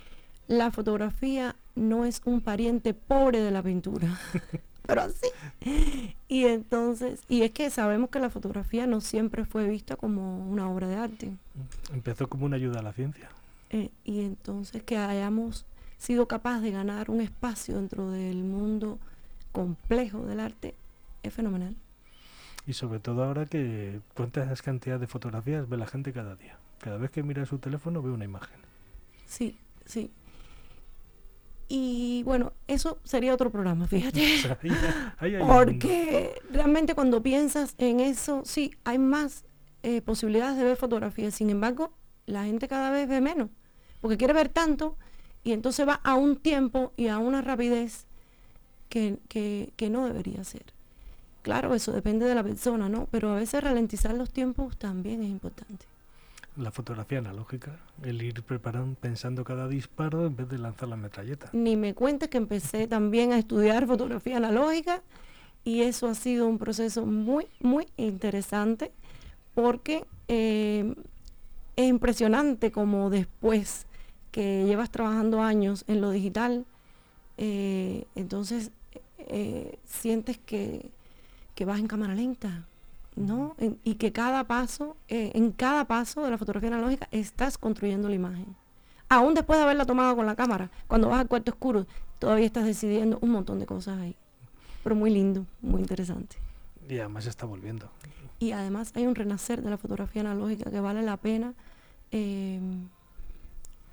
la 0.47 0.71
fotografía 0.71 1.55
no 1.75 2.05
es 2.05 2.21
un 2.25 2.41
pariente 2.41 2.93
pobre 2.93 3.41
de 3.41 3.51
la 3.51 3.63
pintura. 3.63 4.19
pero 4.85 5.01
así. 5.01 5.27
Y 6.27 6.45
entonces, 6.45 7.21
y 7.29 7.43
es 7.43 7.51
que 7.51 7.69
sabemos 7.69 8.09
que 8.09 8.19
la 8.19 8.29
fotografía 8.29 8.85
no 8.87 9.01
siempre 9.01 9.45
fue 9.45 9.67
vista 9.67 9.95
como 9.95 10.45
una 10.49 10.69
obra 10.69 10.87
de 10.87 10.95
arte. 10.95 11.31
Empezó 11.93 12.27
como 12.27 12.45
una 12.45 12.57
ayuda 12.57 12.79
a 12.79 12.83
la 12.83 12.93
ciencia. 12.93 13.29
Eh, 13.69 13.89
y 14.03 14.21
entonces 14.21 14.83
que 14.83 14.97
hayamos 14.97 15.65
sido 15.97 16.27
capaces 16.27 16.63
de 16.63 16.71
ganar 16.71 17.09
un 17.09 17.21
espacio 17.21 17.77
dentro 17.77 18.11
del 18.11 18.43
mundo 18.43 18.99
complejo 19.51 20.25
del 20.25 20.41
arte 20.41 20.75
es 21.23 21.33
fenomenal. 21.33 21.75
Y 22.65 22.73
sobre 22.73 22.99
todo 22.99 23.23
ahora 23.23 23.45
que 23.45 23.99
cuántas 24.13 24.61
cantidades 24.61 25.01
de 25.01 25.07
fotografías 25.07 25.67
ve 25.67 25.77
la 25.77 25.87
gente 25.87 26.13
cada 26.13 26.35
día. 26.35 26.57
Cada 26.79 26.97
vez 26.97 27.11
que 27.11 27.23
mira 27.23 27.45
su 27.45 27.59
teléfono 27.59 28.01
ve 28.01 28.11
una 28.11 28.25
imagen. 28.25 28.57
Sí, 29.25 29.57
sí. 29.85 30.11
Y 31.67 32.23
bueno, 32.23 32.53
eso 32.67 32.99
sería 33.03 33.33
otro 33.33 33.49
programa, 33.51 33.87
fíjate. 33.87 34.21
Porque 35.47 36.41
realmente 36.51 36.93
cuando 36.93 37.23
piensas 37.23 37.75
en 37.77 37.99
eso, 37.99 38.43
sí, 38.45 38.75
hay 38.83 38.99
más 38.99 39.45
eh, 39.81 40.01
posibilidades 40.01 40.57
de 40.57 40.63
ver 40.63 40.77
fotografías. 40.77 41.33
Sin 41.33 41.49
embargo, 41.49 41.93
la 42.25 42.43
gente 42.45 42.67
cada 42.67 42.91
vez 42.91 43.07
ve 43.07 43.21
menos, 43.21 43.49
porque 43.99 44.17
quiere 44.17 44.33
ver 44.33 44.49
tanto 44.49 44.97
y 45.43 45.51
entonces 45.51 45.87
va 45.87 45.99
a 46.03 46.13
un 46.15 46.37
tiempo 46.37 46.93
y 46.95 47.07
a 47.07 47.17
una 47.17 47.41
rapidez 47.41 48.05
que, 48.87 49.17
que 49.27 49.89
no 49.89 50.05
debería 50.05 50.43
ser. 50.43 50.63
Claro, 51.43 51.75
eso 51.75 51.91
depende 51.91 52.25
de 52.25 52.33
la 52.33 52.43
persona, 52.43 52.89
¿no? 52.89 53.07
Pero 53.11 53.31
a 53.31 53.35
veces 53.35 53.63
ralentizar 53.63 54.15
los 54.15 54.31
tiempos 54.31 54.77
también 54.77 55.21
es 55.21 55.29
importante. 55.29 55.85
La 56.55 56.71
fotografía 56.71 57.19
analógica, 57.19 57.79
el 58.03 58.21
ir 58.21 58.41
preparando, 58.43 58.95
pensando 58.99 59.43
cada 59.43 59.67
disparo 59.67 60.25
en 60.25 60.35
vez 60.35 60.49
de 60.49 60.57
lanzar 60.57 60.87
la 60.87 60.95
metralleta. 60.95 61.49
Ni 61.51 61.75
me 61.75 61.93
cuentes 61.93 62.29
que 62.29 62.37
empecé 62.37 62.87
también 62.87 63.33
a 63.33 63.37
estudiar 63.37 63.85
fotografía 63.85 64.37
analógica 64.37 65.01
y 65.65 65.81
eso 65.81 66.07
ha 66.07 66.15
sido 66.15 66.47
un 66.47 66.57
proceso 66.57 67.05
muy, 67.05 67.47
muy 67.59 67.87
interesante 67.97 68.91
porque 69.53 70.05
eh, 70.27 70.95
es 71.75 71.87
impresionante 71.87 72.71
como 72.71 73.09
después 73.09 73.85
que 74.31 74.65
llevas 74.65 74.89
trabajando 74.89 75.41
años 75.41 75.83
en 75.87 76.01
lo 76.01 76.09
digital, 76.09 76.65
eh, 77.37 78.05
entonces 78.15 78.71
eh, 79.19 79.77
sientes 79.85 80.37
que, 80.37 80.89
que, 81.55 81.65
vas 81.65 81.79
en 81.79 81.87
cámara 81.87 82.15
lenta, 82.15 82.65
¿no? 83.15 83.55
y 83.83 83.95
que 83.95 84.11
cada 84.11 84.45
paso, 84.45 84.97
en 85.07 85.51
cada 85.51 85.85
paso 85.85 86.23
de 86.23 86.31
la 86.31 86.37
fotografía 86.37 86.69
analógica 86.69 87.07
estás 87.11 87.57
construyendo 87.57 88.09
la 88.09 88.15
imagen. 88.15 88.55
Aún 89.09 89.35
después 89.35 89.59
de 89.59 89.63
haberla 89.63 89.85
tomado 89.85 90.15
con 90.15 90.25
la 90.25 90.35
cámara, 90.35 90.71
cuando 90.87 91.09
vas 91.09 91.19
al 91.19 91.27
cuarto 91.27 91.51
oscuro, 91.51 91.85
todavía 92.19 92.45
estás 92.45 92.65
decidiendo 92.65 93.19
un 93.21 93.29
montón 93.29 93.59
de 93.59 93.65
cosas 93.65 93.99
ahí. 93.99 94.15
Pero 94.83 94.95
muy 94.95 95.11
lindo, 95.11 95.45
muy 95.61 95.81
interesante. 95.81 96.35
Y 96.89 96.97
además 96.99 97.25
está 97.27 97.45
volviendo. 97.45 97.89
Y 98.39 98.51
además 98.51 98.91
hay 98.95 99.05
un 99.05 99.15
renacer 99.15 99.61
de 99.61 99.69
la 99.69 99.77
fotografía 99.77 100.21
analógica 100.21 100.71
que 100.71 100.79
vale 100.79 101.01
la 101.01 101.17
pena 101.17 101.53
em, 102.11 102.87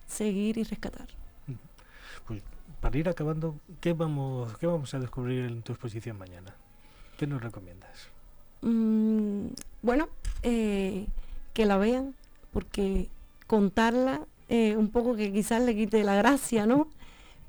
seguir 0.07 0.59
y 0.59 0.65
rescatar. 0.65 1.07
Pues 2.27 2.43
para 2.81 2.99
ir 2.99 3.09
acabando, 3.09 3.57
¿qué 3.81 3.93
vamos, 3.93 4.57
qué 4.59 4.67
vamos 4.67 4.93
a 4.95 4.99
descubrir 4.99 5.45
en 5.45 5.63
tu 5.63 5.73
exposición 5.73 6.19
mañana? 6.19 6.55
¿Qué 7.21 7.27
nos 7.27 7.43
recomiendas? 7.43 8.09
Mm, 8.63 9.49
bueno, 9.83 10.09
eh, 10.43 11.07
que 11.53 11.67
la 11.67 11.77
vean, 11.77 12.15
porque 12.51 13.11
contarla 13.47 14.23
eh, 14.49 14.75
un 14.75 14.89
poco 14.89 15.15
que 15.17 15.31
quizás 15.31 15.61
le 15.61 15.77
quite 15.77 16.03
la 16.03 16.15
gracia, 16.15 16.65
¿no? 16.65 16.89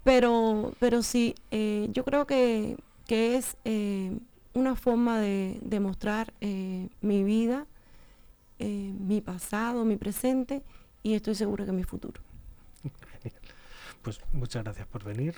Pero, 0.04 0.74
pero 0.82 1.02
sí, 1.02 1.36
eh, 1.52 1.88
yo 1.94 2.04
creo 2.04 2.28
que, 2.28 2.76
que 3.08 3.38
es 3.38 3.56
una 4.54 4.76
forma 4.76 5.22
de, 5.22 5.80
mostrar 5.80 6.34
eh, 6.42 6.90
mi 7.00 7.24
vida, 7.24 7.66
mi 8.60 9.22
pasado, 9.22 9.86
mi 9.86 9.96
presente 9.96 10.64
y 11.02 11.14
estoy 11.14 11.36
segura 11.36 11.64
que 11.64 11.72
mi 11.72 11.86
futuro. 11.86 12.22
Pues 14.02 14.20
muchas 14.34 14.64
gracias 14.64 14.88
por 14.88 15.04
venir. 15.04 15.36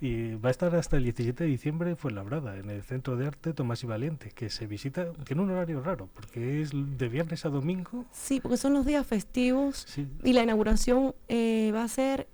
Y 0.00 0.34
va 0.34 0.48
a 0.48 0.50
estar 0.50 0.74
hasta 0.74 0.96
el 0.96 1.04
17 1.04 1.44
de 1.44 1.50
diciembre 1.50 1.90
en 1.90 1.96
Fuenlabrada, 1.96 2.58
en 2.58 2.70
el 2.70 2.82
Centro 2.82 3.16
de 3.16 3.28
Arte 3.28 3.52
Tomás 3.52 3.84
y 3.84 3.86
Valiente, 3.86 4.32
que 4.34 4.50
se 4.50 4.66
visita, 4.66 5.12
tiene 5.24 5.42
un 5.42 5.50
horario 5.50 5.80
raro, 5.80 6.08
porque 6.12 6.60
es 6.60 6.70
de 6.72 7.08
viernes 7.08 7.44
a 7.46 7.50
domingo. 7.50 8.04
Sí, 8.10 8.40
porque 8.40 8.56
son 8.56 8.74
los 8.74 8.84
días 8.84 9.06
festivos 9.06 9.86
y 10.24 10.32
la 10.32 10.42
inauguración 10.42 11.14
eh, 11.28 11.70
va 11.72 11.84
a 11.84 11.88
ser 11.88 12.26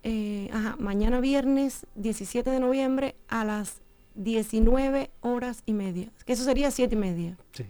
mañana 0.78 1.20
viernes 1.20 1.86
17 1.96 2.50
de 2.50 2.60
noviembre 2.60 3.16
a 3.28 3.44
las 3.44 3.82
19 4.14 5.10
horas 5.20 5.62
y 5.66 5.74
media, 5.74 6.10
que 6.24 6.32
eso 6.32 6.44
sería 6.44 6.70
7 6.70 6.94
y 6.94 6.98
media. 6.98 7.36
Sí. 7.52 7.64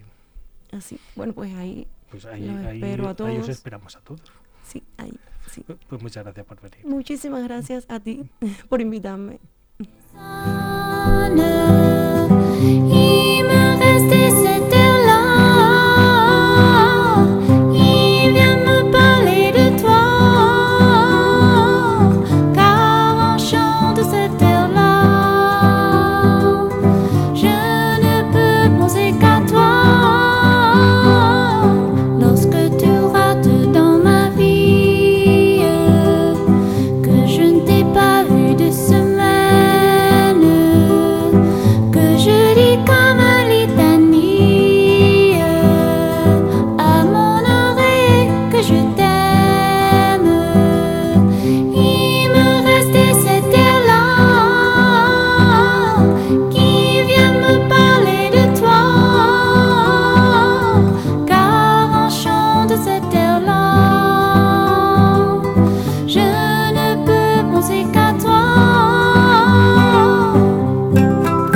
Así, 0.71 0.99
bueno, 1.15 1.33
pues 1.33 1.53
ahí, 1.55 1.87
pues 2.09 2.25
ahí, 2.25 2.47
espero 2.73 3.09
a 3.09 3.15
todos. 3.15 3.31
Ahí 3.31 3.37
os 3.37 3.49
esperamos 3.49 3.95
a 3.95 3.99
todos. 4.01 4.21
Sí, 4.65 4.83
ahí, 4.97 5.13
sí. 5.49 5.63
Pues, 5.65 5.79
pues 5.87 6.01
muchas 6.01 6.23
gracias 6.23 6.45
por 6.45 6.61
venir. 6.61 6.85
Muchísimas 6.85 7.43
gracias 7.43 7.85
a 7.89 7.99
ti 7.99 8.29
por 8.69 8.81
invitarme. 8.81 9.39